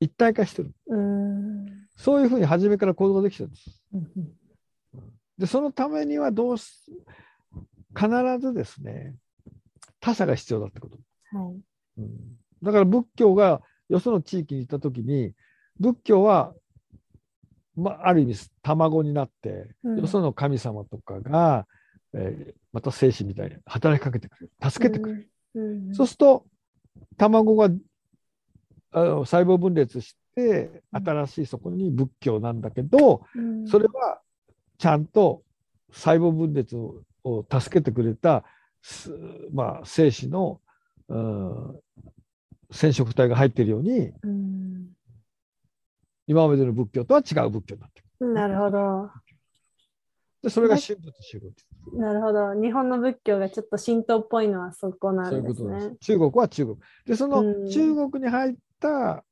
[0.00, 0.72] 一体化してる。
[0.86, 3.82] うんそういうふうに初めから行動ができてるんです。
[3.94, 4.32] うん
[5.38, 6.66] で、そのためにはどうし、
[7.94, 8.08] 必
[8.40, 9.14] ずですね、
[9.98, 10.98] 他者が必要だってこと。
[11.38, 11.54] はい
[11.98, 12.10] うん
[12.62, 15.32] だから仏教がよその地域に行った時に、
[15.78, 16.52] 仏教は、
[17.74, 21.66] まあ、ある意味卵になって、うんよその神様とかが、
[22.12, 24.70] えーまた精子みたいに働きかけてくれる。
[24.70, 25.30] 助けてくれる。
[25.54, 26.46] うんそうすると、
[27.16, 27.68] 卵が
[28.92, 34.20] あの細胞分裂して、うん新しいそこに仏教なんだけど、うんそれは
[34.78, 35.42] ちゃんと
[35.92, 38.44] 細胞分裂をを助けてくれた、
[38.80, 39.12] す
[39.52, 40.60] まあ、精子の、
[41.08, 41.80] うん
[42.72, 44.86] 染色体が入っているように、うん
[46.26, 48.32] 今までの仏教とは違う仏教になってくる。
[48.32, 49.10] なるほど
[50.42, 51.50] で、それが神仏集合。
[51.98, 55.96] なるほど日本の仏教がちょっと神道っぽいのはそこなんですうことなんですね。
[56.00, 56.78] 中国は中国。
[57.04, 59.24] で、そのうん中国に入った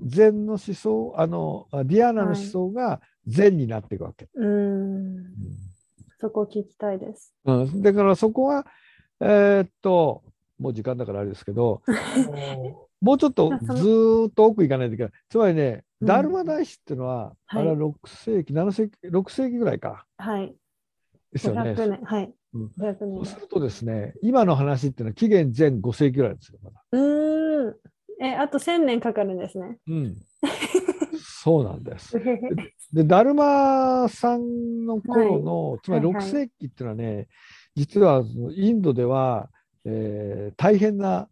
[0.00, 4.28] 禅の思想、あの、あディアーナの思想が禅になっていくわけ。
[4.34, 5.24] うん
[6.18, 7.34] そこ聞きたいです。
[7.44, 8.66] うん、だからそこは、
[9.20, 10.22] えーっと、
[10.58, 11.82] もう時間だからあれですけど、
[13.00, 15.12] もうちょっとずっと奥行かないといけない。
[15.30, 20.06] つまりね、うんダルマ大師っていうのは、はいあれは6世紀、7世紀、6世紀ぐらいか。
[20.16, 20.54] はい
[21.32, 21.72] ですよね。
[21.72, 26.82] 500年はいうん500年そうするとですね、今の話っていうのは紀元前5世紀ぐらいですよ、まだ。
[26.92, 27.76] うーん
[28.20, 29.78] えあと1000年かかるんですね。
[29.88, 30.16] うん。
[31.42, 32.18] そうなんです。
[32.92, 37.28] で、ダルマさんの頃の、つまり6はいはい世紀っていうのはね、
[37.74, 39.50] 実はそのインドでは、
[39.84, 41.28] えー大変な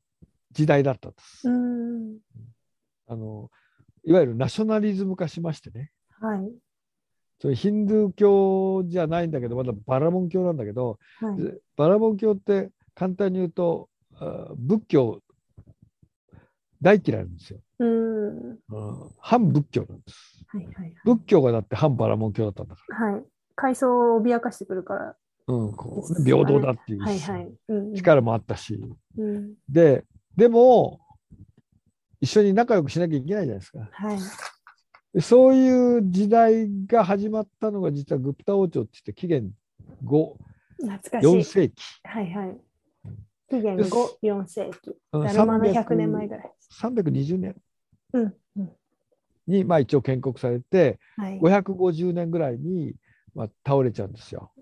[0.52, 1.48] 時代だったんです。
[1.48, 2.18] うん
[3.06, 3.50] あの
[4.04, 6.50] いわゆるナショナリズム化しましてね、はい
[7.40, 15.20] それヒンドゥー教じゃないんだけど、まだバラモン教なんだけど、はいでバラモン教って簡単に言うと、あ仏教
[16.82, 17.60] 大嫌いなんですよ。
[17.78, 18.58] うんうん
[19.18, 20.44] 反仏教なんです。
[20.48, 23.24] はいはいはい仏教がだって反バラモン教だったんだかはい
[23.54, 25.16] 階層を脅かしてくるから
[25.48, 27.48] うん、こう平等だっていうはいはい。
[27.68, 28.78] うんうん力もあったし、
[29.16, 29.54] うん。
[29.68, 30.04] で、
[30.36, 31.00] でも、
[32.20, 33.88] 一緒に仲良くしなきゃいけないじゃないですか。
[33.90, 34.18] はい。
[35.14, 39.50] でそういう時代が始まったのが実はグプタ王朝って言って紀元
[40.04, 40.34] 5、
[40.76, 41.44] 懐かし4い。
[41.44, 41.82] 世紀。
[42.04, 42.60] はいはい。
[43.48, 44.96] 紀元です5、4世紀。
[45.12, 46.52] うんだるまの100年前ぐらい。
[46.70, 47.56] 320年。
[49.46, 51.40] に、まあ、一応建国されて、はい。
[51.40, 52.94] 550年ぐらいに、
[53.34, 54.52] まあ、倒れちゃうんですよ。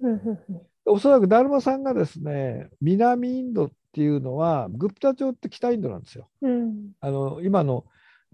[0.86, 6.28] おそらくダルマさんがですね、南インドっていうのは、グプタ朝って北インドなんですよ。
[6.40, 6.92] うん。
[7.00, 7.84] あの今の、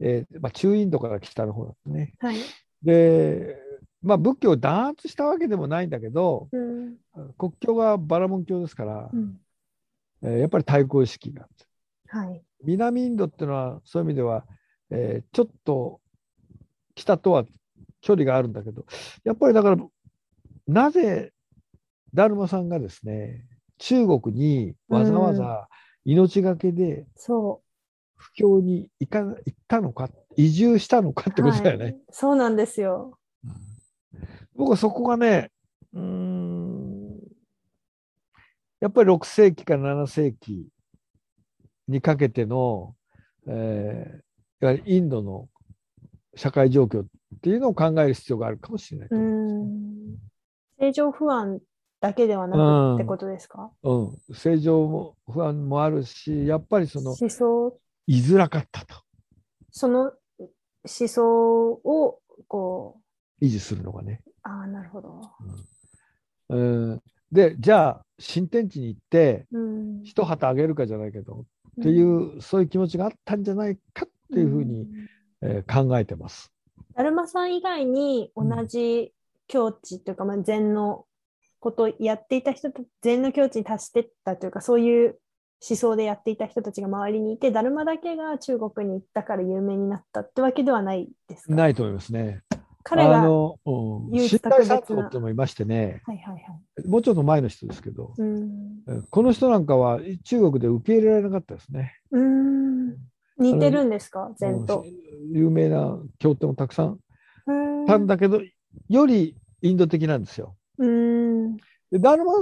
[0.00, 2.12] えーまあ、中インドから北の方だってね。
[2.18, 2.36] はい。
[2.82, 3.56] で、
[4.02, 6.96] まあ、仏教を弾圧したわけでもないんだけど、うん。
[7.38, 9.38] 国境がバラモン教ですから、うん。
[10.22, 11.64] えーやっぱり対抗意識があって
[12.12, 12.42] はい。
[12.64, 14.44] 南インドっていうのはそういう意味では、
[14.90, 16.00] えーちょっと
[16.94, 17.44] 北とは
[18.02, 18.84] 距離があるんだけど
[19.24, 19.76] やっぱりだから
[20.66, 21.32] なぜ
[22.12, 23.46] ダルマさんがですね
[23.78, 25.68] 中国にわざわざ
[26.04, 27.62] 命がけでそ
[28.16, 31.34] 布教に行か行ったのか移住したのかっう。
[31.34, 31.84] てことだよね。
[31.84, 33.18] はいそうなんですよ。
[34.54, 35.50] 僕はそこがね
[35.94, 37.18] うーん
[38.80, 40.68] やっぱり6世紀から7世紀
[41.92, 42.96] にかけての、
[43.46, 44.22] えー
[44.64, 45.48] やはりインドの
[46.36, 47.06] 社会状況っ
[47.42, 49.66] ていうのを考える必要があるかもしれないとう思う。
[49.66, 50.16] ん。
[50.78, 51.58] 正常不安
[52.00, 53.72] だけではなうんくってことですか？
[53.82, 57.76] うん、正常も不安もあるしやっぱりその思想、
[58.06, 58.94] 居づらかったと
[59.72, 60.48] その思
[60.84, 63.00] 想を、こ
[63.40, 64.22] 維持するのがね。
[64.26, 65.22] う、ああ、なるほど。
[66.50, 70.02] うん、でじゃあ新天地に行ってうん。
[70.04, 71.46] 一旗あげるかじゃないけど
[71.80, 74.86] っていう、そういう気持ちがあったんじゃないかっていうふうに、ん
[75.42, 76.52] えー考えてます。
[76.94, 79.12] だるまさん以外に同じ
[79.48, 81.06] 境地というか、まあ、禅の
[81.58, 85.18] ことをやっていた人た禅の境地に達してったというかそういう
[85.68, 91.54] 思想でやっていた人たちが周りにいてだるまだけが中国に行ったから有名になったってわけではないですか？
[91.54, 92.42] ないと思いますね。
[92.84, 96.40] 彼があの、う一特別な三郎ってのもいましてね、はいはいは
[96.84, 96.88] い。
[96.88, 98.82] もうちょっと前の人ですけど、うん。
[98.88, 101.94] えこの人なんかは中国で受け入れられなかったですね。
[102.10, 102.96] うーん。
[103.38, 104.32] 似てるんですか？
[104.36, 104.80] 禅と。
[104.80, 106.98] うん有名な経典もたくさん
[107.86, 108.42] たんだけど、
[108.88, 110.56] よりインド的なんですよ。
[110.78, 111.56] うーん。
[111.90, 112.32] でダルマ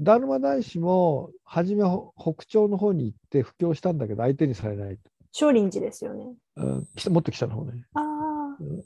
[0.00, 4.98] ダルマ大師も初めほ北朝の方に行って布教したんだけど相手にされない。
[5.30, 6.34] 少林寺ですよね。
[6.56, 7.84] うん、北もっと北の方ね。
[7.94, 8.29] ああ。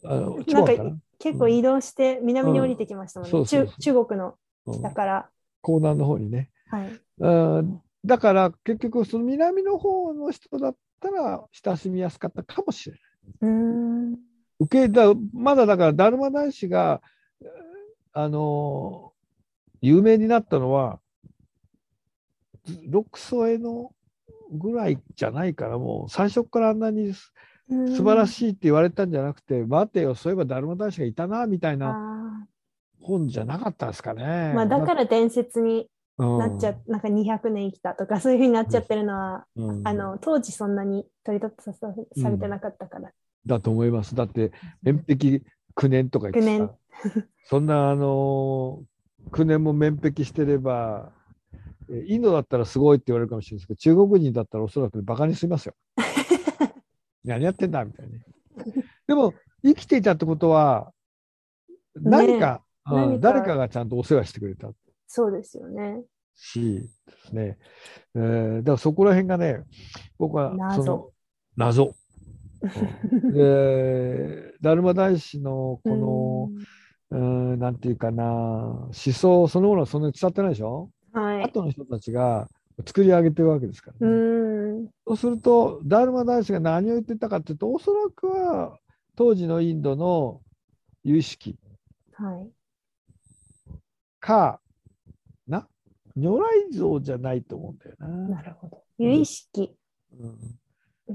[0.04, 3.44] なんか結構移動して南に降りてきましたもんね。
[3.46, 4.34] 中中国の
[4.66, 5.30] うん北から。
[5.66, 6.50] 江南の方にね。
[6.68, 7.00] はい。
[7.18, 7.28] う
[7.62, 13.02] んだから結局その南の方の人だったら親しみやすかったかもしれない。
[13.40, 13.48] うー
[14.12, 14.18] ん。
[14.60, 17.00] 受けだまだだからダルマ大師が
[17.40, 17.48] えー
[18.12, 19.14] あのー
[19.80, 20.98] 有名になったのは
[22.88, 23.92] 六祖への
[24.50, 27.12] ぐらいじゃないからもう最初からあんなに
[27.68, 28.28] 素晴らい。
[28.28, 32.46] しいって言われたんじゃなくて、待てよそういえばダルマ大師がいたなみたいなあ
[33.04, 34.22] 本じゃなかったですかね。
[34.24, 35.88] ーまあ、だから伝説に
[36.18, 41.72] なっちゃうう、なんか200年生きたとか、そういうふうになっちゃってるのは、んうんあの当時そんなに取り立てさ
[42.16, 43.10] されてなかったから。
[43.46, 44.14] だと思います。
[44.14, 44.52] だって
[44.82, 45.42] 面壁
[45.76, 46.74] 9年とか言ってさ
[47.44, 51.12] そんなあのー、9年も面壁してれば、
[51.90, 55.74] えインドだったらすごいって言われるかもしれないですけど、中国人だったらおそらくバカにしますよ。
[57.24, 58.24] 何やってんだみたいなね。
[59.06, 60.92] でも、生きていたってことは、
[61.96, 64.68] 何か、うん何か誰かがちゃんとお世話してくれた
[65.06, 66.02] そうですよね。
[66.34, 67.58] しですね。
[68.14, 69.62] えーだからそこら辺がね、
[70.18, 71.10] 僕は謎その
[71.56, 71.84] 謎。
[71.84, 71.94] うん
[73.32, 76.50] で、ダルマ大師のこ
[77.10, 81.42] の、うん、なんていうかな、思想そのものはそんなに伝わってないでしょ、うんはい。
[81.44, 82.48] 後の人たちが
[82.86, 84.90] 作り上げてるわけですからうね、ーん。
[85.06, 88.78] そうすると、ダルマ大師が何を言ってたかっていうと、おそらくは
[89.16, 90.40] 当時のインドの
[91.04, 91.56] 有意識
[92.14, 92.50] はい。
[94.20, 94.60] か
[95.46, 95.68] な、
[96.16, 98.08] 如来像じゃないと思うんだよな。
[98.36, 98.82] なるほど。
[98.98, 99.74] 有意識。
[100.18, 100.38] うん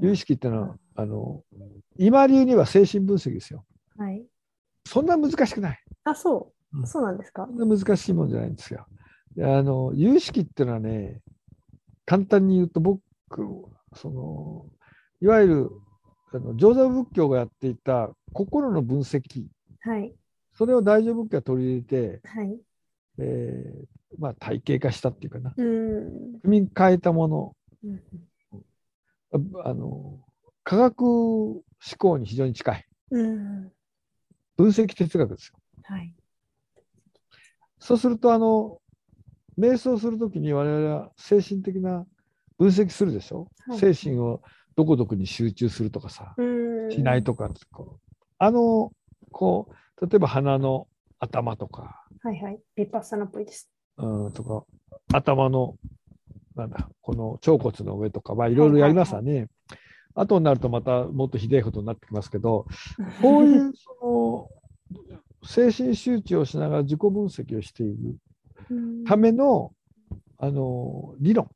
[0.01, 1.43] 有意識っていうのは、あの
[1.97, 3.65] 今流には精神分析ですよ。
[3.97, 4.23] はい。
[4.85, 5.83] そんな難しくない。
[6.03, 6.83] あ、そうう。
[6.83, 7.47] んそうなんですか？
[7.47, 8.85] そんな難しいもんじゃないんですよ。
[9.35, 11.21] であの有意識っていうのはね、
[12.09, 13.03] 簡単に言うと僕、
[13.93, 14.65] その
[15.21, 15.69] いわゆる
[16.33, 19.45] あの上座仏教がやっていた心の分析、
[19.81, 20.15] はい。
[20.55, 22.59] それを大乗仏教が取り入れて、はい。
[23.19, 23.85] えー
[24.17, 26.39] まあ、体系化したっていうかな、うーん。
[26.41, 28.01] 組み替えたもの、うん
[29.31, 30.17] ああの
[30.63, 31.61] 科学思
[31.99, 33.71] 考に非常に近い、うん。
[34.57, 35.59] 分析哲学ですよ。
[35.83, 36.15] はい。
[37.77, 38.81] そうすると、あの、
[39.59, 42.05] 瞑想するときに我々は精神的な
[42.57, 43.79] 分析するでしょ、はい。
[43.79, 44.41] 精神を
[44.75, 46.91] どこどこに集中するとかさ、うん。
[46.91, 48.15] しないとかこう。
[48.37, 48.91] あの
[49.31, 49.67] こ
[50.01, 50.87] う例えば鼻の
[51.19, 52.59] 頭とか、はいはい。
[52.75, 53.69] ビパッサナっぽいです。
[53.97, 54.63] うん、とか
[55.13, 55.75] 頭の
[56.55, 59.47] なんだこの腸骨の上とかまあいろいろやりますわね。
[60.15, 62.65] 後になるとまたもっとひでえことになってきますけど
[63.21, 64.49] こういうそ
[65.41, 67.93] の精神集中をしながら自己分析をしている。
[67.93, 68.17] うん
[69.05, 69.73] ための
[70.37, 71.49] あの理論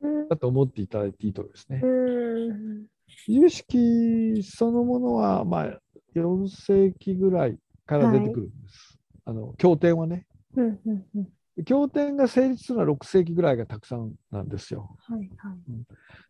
[0.00, 1.80] うんだと思っていただいていいと思いますね。
[1.82, 2.86] うん
[3.26, 5.80] 有識そのものは、まあ、
[6.16, 8.98] 4世紀ぐらいから出てくるんです。
[9.24, 10.26] あの経典はね。
[10.56, 11.28] うんうんうん
[11.66, 14.96] 経典が成立するのは6世紀ぐらいがたくさんなんですよ。
[15.00, 15.56] はいはい。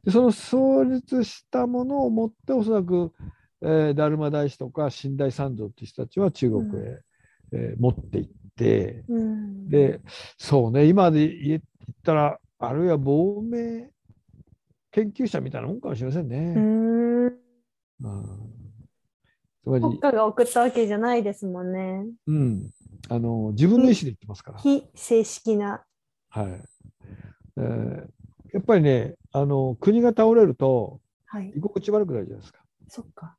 [0.05, 3.12] でその創立したものをもっておそらく、
[3.61, 7.01] えー、達磨大師とか新大三蔵っていう人たちは中国へ、
[7.53, 10.00] えー持っていってうんで
[10.38, 11.61] そうね今で言っ
[12.05, 13.90] たらあるいは亡命
[14.92, 16.38] 研究者みたいなもんかもしれませんうね。
[16.38, 17.26] ん。
[17.26, 17.38] うん
[19.64, 22.05] つまり、国家が送ったわけじゃないですもんね。
[22.26, 22.70] うん、
[23.09, 24.59] あの自分の意思で言ってますから。
[24.59, 25.84] 非正式な。
[26.28, 26.46] はい
[27.57, 28.07] えー
[28.53, 31.61] やっぱりねあの国が倒れるとはい居。
[31.61, 32.61] 心地悪くなるじゃないですか。
[32.88, 33.36] そっか。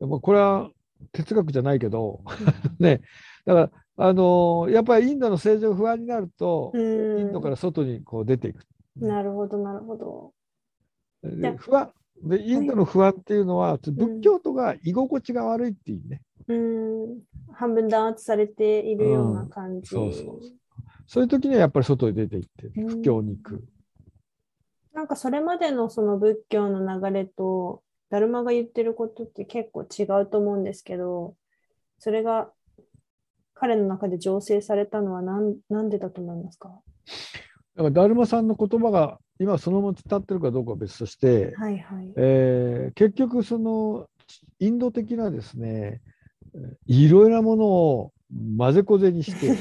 [0.00, 0.70] やっぱこれは
[1.12, 2.20] 哲学じゃないけど、
[2.78, 3.00] ね、
[3.48, 8.62] だから、あのーやっぱりインドの政治が不安になると、うんインドから外にこう出ていく。
[8.96, 10.32] なるほど、なるほど。
[11.22, 11.90] で不安
[12.22, 17.20] でインドの不安っていうのは、仏教徒が居心地が悪いっていうね、うん。
[17.54, 19.88] 半分弾圧されているような感じ。
[19.88, 20.40] そうそう
[21.06, 23.64] そういう時にはやっぱり外に出て行って、うん布教に行く。
[24.92, 31.34] なんかそれまでのその仏教の流れと、ダルマが言ってることって結構違うと思うんですけど、
[31.98, 32.50] それが
[33.58, 36.68] 彼の中で醸成されたのはなんなんでだと思いますか？
[37.76, 42.12] だから、ダルマさんの言葉が今そのまま伝ってるかどうかは別として、はいはい。
[42.16, 44.06] えー結局その
[44.58, 46.00] インド的なですね
[46.54, 48.12] えーいろいろなものを
[48.58, 49.54] 混ぜこぜにして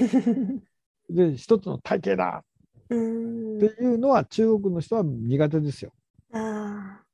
[1.10, 2.44] で一つの体系だ
[2.90, 5.92] うんっていうのは中国の人は苦手ですよ。
[6.34, 7.06] ああ。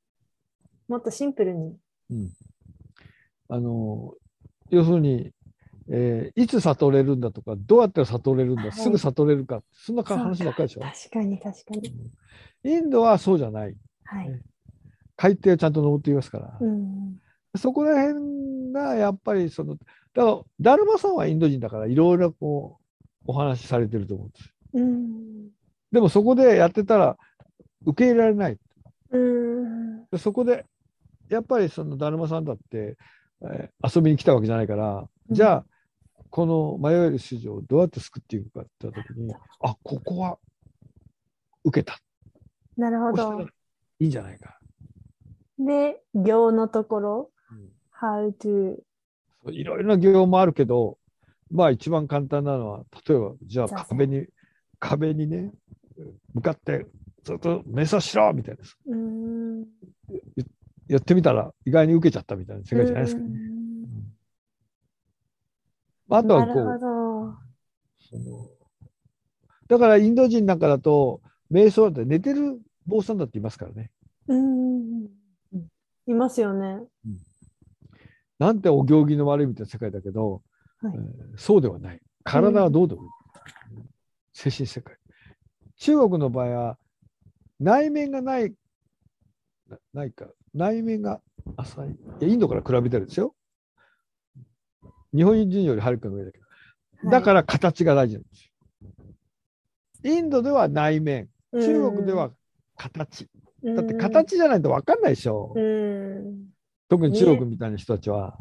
[0.88, 1.76] もっとシンプルに。
[2.10, 2.30] うん、
[3.48, 4.14] あの
[4.70, 5.30] 要するに、
[5.90, 10.80] えーいつ悟れるんだとかどうやったら悟れるんだ、はいすぐ悟れるかそんなか話ばっかりでしょ。
[10.80, 12.10] 確かに確かに。
[12.64, 14.42] インドはそうじゃないはい。
[15.16, 16.58] 海底をちゃんと登っていますから。
[16.60, 17.16] うん。
[17.56, 19.76] そこら辺がやっぱりその、
[20.14, 24.52] だから、ダルマさんはインド人だからいろいろこう、お話しされてると思うんです。
[24.74, 25.48] うん。
[25.92, 27.16] でもそこでやってたら
[27.86, 28.58] 受け入れられない。
[29.10, 30.04] うん。
[30.10, 30.64] でそこで、
[31.28, 32.96] やっぱりそのダルマさんだって、
[33.42, 35.64] えー遊びに来たわけじゃないから、うんじゃあ、
[36.34, 40.36] この迷える市場をどうやって救っていくかって言った時に、あ、ここは
[41.62, 42.00] 受けた。
[42.76, 43.42] なるほど
[44.00, 44.06] い。
[44.06, 44.58] いんじゃないか。
[45.60, 48.74] で、行のところ、うん how to
[49.44, 50.98] そういろいろな業もあるけど、
[51.52, 54.26] まあ一番簡単なのは、例えば、じゃあ壁に、
[54.80, 55.52] 壁にね、
[56.34, 56.84] 向かって
[57.22, 59.66] ずっと瞑想しろみたいな、うん。
[60.88, 63.53] やってみたら意外に受けちゃったみたいな世界じゃないですかね。
[66.14, 66.64] あ、あとはこう
[69.66, 71.20] だからインド人なんかだと、
[71.50, 73.90] 瞑想だって寝てる坊さんだっていますからね。
[74.28, 75.08] うん。
[76.06, 76.82] いますよね。
[78.38, 80.42] なんてお行儀の悪いみたいな世界だけど、
[80.82, 82.00] はいえーそうではない。
[82.22, 83.08] 体はどうでもいい。
[84.32, 84.96] 精神世界。
[85.76, 86.78] 中国の場合は、
[87.58, 88.54] 内面がない、
[89.68, 91.20] なないか、内面が
[91.56, 91.90] 浅い。
[91.90, 93.34] いやインドから比べてるんですよ。
[95.14, 96.38] 日本人よりはるかの上だけ
[97.04, 97.10] ど。
[97.10, 98.44] だからら形が大事なんです
[100.04, 100.16] よ。
[100.16, 102.30] インドでは内面、中国では
[102.76, 103.28] 形。
[103.62, 105.52] だって形じゃないと分かんないでしょ。
[105.56, 106.48] うん。
[106.88, 108.36] 特に中国みたいな人たちは。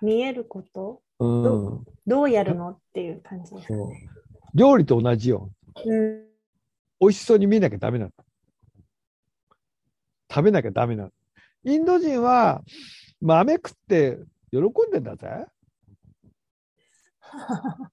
[0.00, 1.02] 見えること？
[1.18, 1.84] うん。
[2.06, 4.08] どうやるのっていう感じですね。
[4.54, 5.50] 料理と同じよ。
[5.84, 6.24] うん。
[7.00, 8.12] 美味しそうに見えなきゃダメなの。
[10.30, 11.10] 食べなきゃダメなの。
[11.64, 12.62] インド人は
[13.20, 14.18] 豆食って
[14.50, 15.28] 喜んでんだぜ。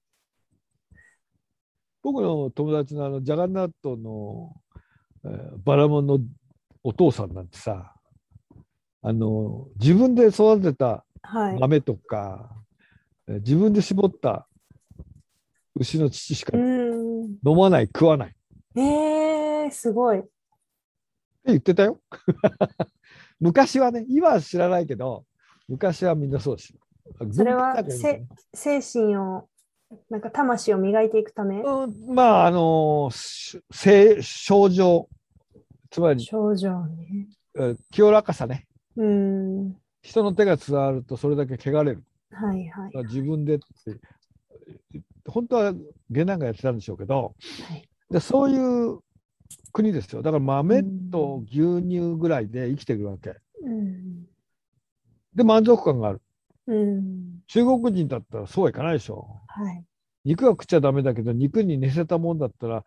[2.02, 4.54] 僕の友達のあのジャガンナットの、
[5.24, 6.18] えーバラモンの
[6.82, 7.94] お父さんなんてさ
[9.02, 11.58] あの自分で育てたはい。
[11.58, 12.50] 豆とか、
[13.28, 14.48] えー自分で絞った
[15.76, 17.24] 牛の乳しかうん。
[17.46, 18.32] 飲まない食わないっ
[18.74, 20.22] てえー、すごい。
[21.46, 22.00] 言ってたよ。
[23.40, 25.24] 昔はね今は知らないけど
[25.68, 26.80] 昔はみんなそうですよ。
[27.32, 27.82] それは
[28.54, 29.48] 精神を
[30.08, 35.08] なんか魂を磨いていくため、うん、まあ、あの、し性症状、
[35.90, 37.28] つまり、症状ね。
[37.58, 38.68] え清らかさね。
[38.96, 39.76] うん。
[40.02, 42.04] 人の手が伝わるとそれだけ汚れる。
[42.30, 43.04] はいはい。
[43.06, 43.64] 自分でって、
[45.26, 45.74] 本当は
[46.08, 47.34] 下男がやってたんでしょうけど、
[47.68, 48.98] はいでそういう
[49.72, 50.22] 国ですよ。
[50.22, 50.82] だから豆
[51.12, 53.36] と牛乳ぐらいで生きてるわけ。
[53.62, 54.24] うん。
[55.34, 56.20] で、満足感がある。
[56.70, 57.40] うん。
[57.48, 59.26] 中国人だったらそうはいかないでしょ。
[59.48, 59.84] はい。
[60.24, 62.84] 肉は食っちゃダメだけど、肉に寝せたもんだったら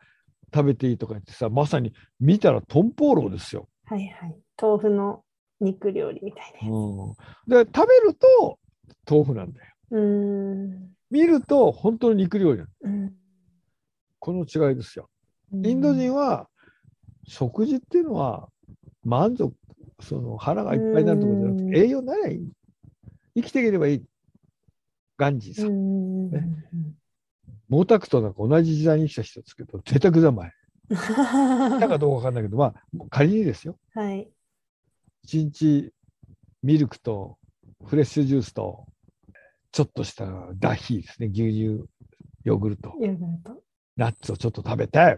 [0.54, 3.68] 食べていいとか言ってさ、まさに見たらトンポーローですよ。
[3.86, 4.36] はいはい。
[4.62, 5.24] 豆腐の
[5.60, 8.60] 肉料理みたいなやうん、で、食べると
[9.10, 9.66] 豆腐なんだよ。
[9.90, 9.96] つ。
[9.96, 10.90] うん。
[11.12, 12.70] 見ると本当の肉料理なの。
[12.84, 13.14] うん。
[14.20, 15.10] この違いですよ。
[15.52, 16.48] インド人は
[17.28, 18.48] 食事っていうのは
[19.04, 19.54] 満足、
[20.00, 22.52] その腹がいっぱいになるところじゃなくうんて栄養になりゃいい。
[23.36, 24.04] 生きていければいい。
[25.18, 25.68] ガンジーさ。
[25.68, 26.32] うんん。
[26.32, 26.48] ね
[27.70, 30.52] 毛沢東なんか同じ時代に生きた人ですけど、贅沢三昧。
[31.80, 32.74] だかどうかわかんないけど、まあ、
[33.10, 33.78] 仮にですよ。
[33.94, 34.30] はい。
[35.24, 35.94] 一日
[36.62, 37.38] ミルクと
[37.86, 38.86] フレッシュジュースと、
[39.72, 41.28] ちょっとしたダヒーですね。
[41.28, 41.90] 牛乳、
[42.44, 43.64] ヨーグルト、ヨーグルト。
[43.98, 45.18] ナッツをちょっと食べて、はい。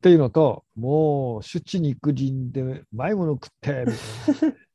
[0.00, 3.92] ていうのと、もう、出地肉人で、うまいもの食って、み
[4.40, 4.56] たいな。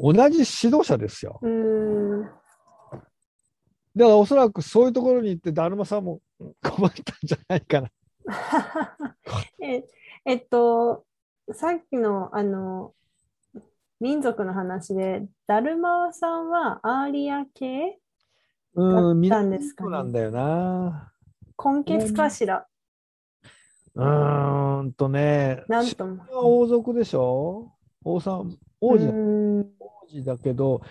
[0.00, 1.38] 同じ指導者ですよ。
[1.42, 2.22] うん。
[2.24, 2.34] だか
[3.96, 6.20] らおそらくそういうところに行って、だるまさんも
[6.62, 7.90] 困ったんじゃないかな。
[9.62, 9.84] え
[10.24, 11.04] えっと、
[11.52, 12.94] さっきの、あの、
[14.00, 17.98] 民族の話で、だるまさんはアーリア系
[18.74, 19.90] うん、だったんですかね？
[19.90, 21.12] なんだよな。
[21.62, 22.66] 根血かしら
[23.94, 26.24] うーんとね、なんとも。
[26.32, 27.70] 王族でしょ？
[28.02, 29.06] 王さん、王子
[29.80, 30.82] 王子だけど、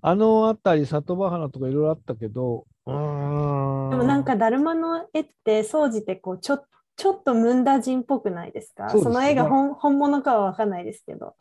[0.00, 2.66] あの辺り、里場花とかいろいろあったけど。
[2.86, 6.60] でもなんか、だるまの絵って、総じてこう、ちょ、
[6.96, 8.88] ちょっとムンダ人っぽくないですか？
[8.90, 11.36] そうですその絵が本本物かはわかんないですけど。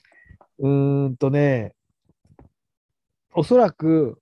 [0.60, 1.74] うーんとね、
[3.34, 4.22] おそらく、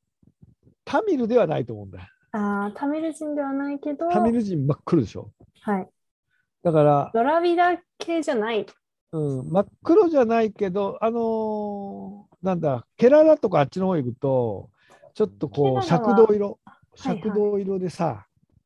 [0.83, 2.05] タミルではないと思うんだよ。
[2.31, 5.31] ああ、タミル人ではないけど、タミル人真っ黒でしょ。
[5.61, 5.89] はい。
[6.63, 8.65] だから、ドラビダ系じゃない。
[9.15, 14.69] うん、真っ黒じゃないけど、あのーなんだ、ケララとかあっちの方行くと、
[15.13, 16.59] ちょっとこう、ケララは赤銅色、
[16.97, 18.25] はいはい赤銅色でさ、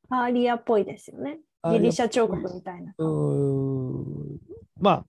[0.10, 1.38] アーリアっぽいですよね。
[1.62, 2.96] あギリシャ彫刻みたいな。
[2.98, 4.40] うーん、
[4.82, 5.06] ま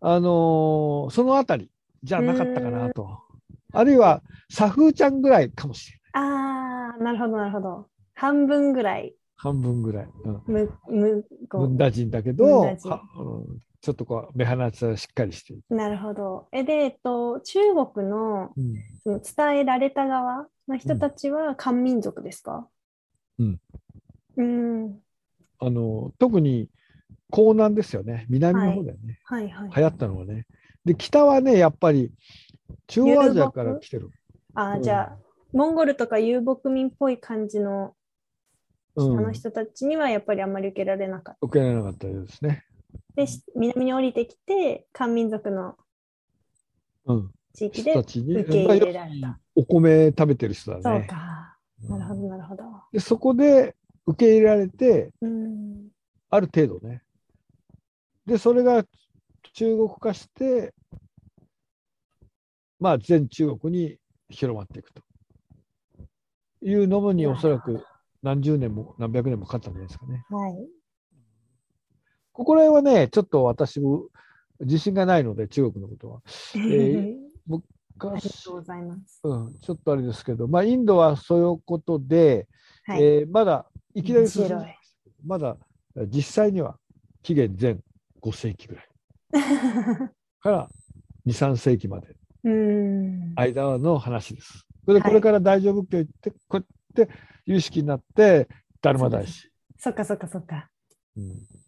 [0.00, 1.70] あ、あのーそのあたり
[2.02, 3.20] じゃなかったかなと。
[3.72, 6.30] あるいは、サフーちゃんぐらいかもしれない。
[6.32, 7.86] ああ、なるほど、なるほど。
[8.14, 10.08] 半分ぐらい、半分ぐらい。
[10.24, 12.66] うんむ、む、こムンダ人だけムど、
[13.82, 16.48] ちょっとこう、目鼻立ちがしっかりしてなるほど。
[16.52, 17.58] え、で、えっと、中
[17.94, 22.68] 国のうんその伝えられた側の人たちは漢民族ですか？
[23.40, 23.60] うん。
[24.36, 25.00] うん。
[25.58, 26.70] あの、特に、
[27.36, 28.26] 江南ですよね。
[28.28, 29.18] 南の方だよね。
[29.24, 29.72] はいはい。
[29.74, 30.46] 流行ったのはね。
[30.84, 32.12] で、北はね、やっぱり、
[32.86, 34.10] 中央アジアから来てる。
[34.54, 35.18] あー、うんじゃあ、
[35.52, 37.94] モンゴルとか遊牧民っぽい感じの
[38.94, 42.62] うんあの人たちにはやっぱりあんまり受けられなかっ受けられなかったですね。
[43.16, 43.22] た。
[43.22, 45.76] で、し南に降りてきて、漢民族の
[47.06, 47.30] うん。
[47.54, 49.38] 地域で受け入れられた。
[49.54, 51.06] お米食べてる人だそうね。
[51.06, 51.56] か。
[51.90, 52.62] うんなるほど、なるほど。
[52.92, 53.74] で、そこで
[54.06, 55.88] 受け入れられて、うん。
[56.30, 57.02] ある程度ね。
[58.24, 58.84] で、それが
[59.52, 60.72] 中国化して、
[62.78, 63.96] まあ、全中国に
[64.30, 65.02] 広まっていくと
[66.62, 67.84] いうのに、おそらく
[68.22, 70.24] 何十年も何百年もかかったんじゃないですかね。
[70.30, 70.81] はい。
[72.32, 74.06] ここら辺はね、ちょっと私も
[74.60, 76.20] 自信がないので、中国のことは。
[76.54, 77.16] ー
[78.10, 79.20] ありがとうございます。
[79.22, 82.48] うん、ちょっとあれですけど、まあ、インドはそういうことで、
[82.84, 83.02] はい。
[83.02, 84.28] えーまだいきなり
[85.24, 85.56] まだ
[86.08, 86.78] 実際には
[87.22, 87.78] 紀元前
[88.22, 88.88] 5世紀ぐらい
[90.40, 90.70] から
[91.26, 93.32] 2、3世紀までうん。
[93.36, 94.66] 間の話です。
[94.84, 97.14] それではいこれから大乗仏教行って、こうやって
[97.44, 98.48] 有識になって、
[98.80, 99.48] ダルマ大師、
[99.78, 100.68] そっかそっかそっか。
[101.16, 101.61] うん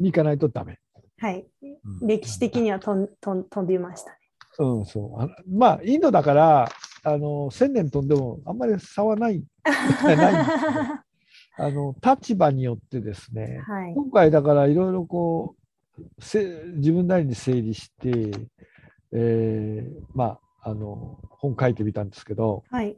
[0.00, 0.78] に行かないとダメ。
[1.18, 1.46] はい。
[1.62, 4.16] うん歴史的にはとんとん飛びましたね。
[4.58, 5.22] うん、そう。
[5.22, 6.68] あまあ、インドだから、
[7.02, 9.42] あの、千年飛んでもあんまり差はない。
[10.04, 10.34] ない
[11.58, 13.94] あの、立場によってですね、はい。
[13.94, 15.56] 今回だからいろいろこ
[15.98, 16.44] う、せ
[16.76, 18.10] 自分なりに整理して、
[19.12, 22.96] えーまあ、あの、本書いてみたんですけど、はい。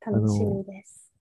[0.00, 1.12] 楽しみです。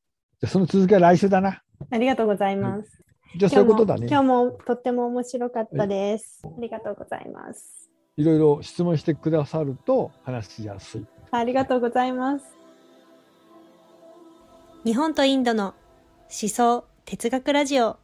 [0.42, 1.62] じゃあその続きは来週だな。
[1.90, 3.04] ありがとうございます。
[3.36, 4.08] じゃあそういうことだね。
[4.10, 6.42] 今日も今日もとっても面白かったです。
[6.46, 7.90] ありがとうございます。
[8.18, 11.06] いろいろ質問してくださると話しやすい。
[11.32, 12.46] ありがとうございます。
[14.84, 15.74] 日本とインドの
[16.30, 17.98] 思想哲学ラジオ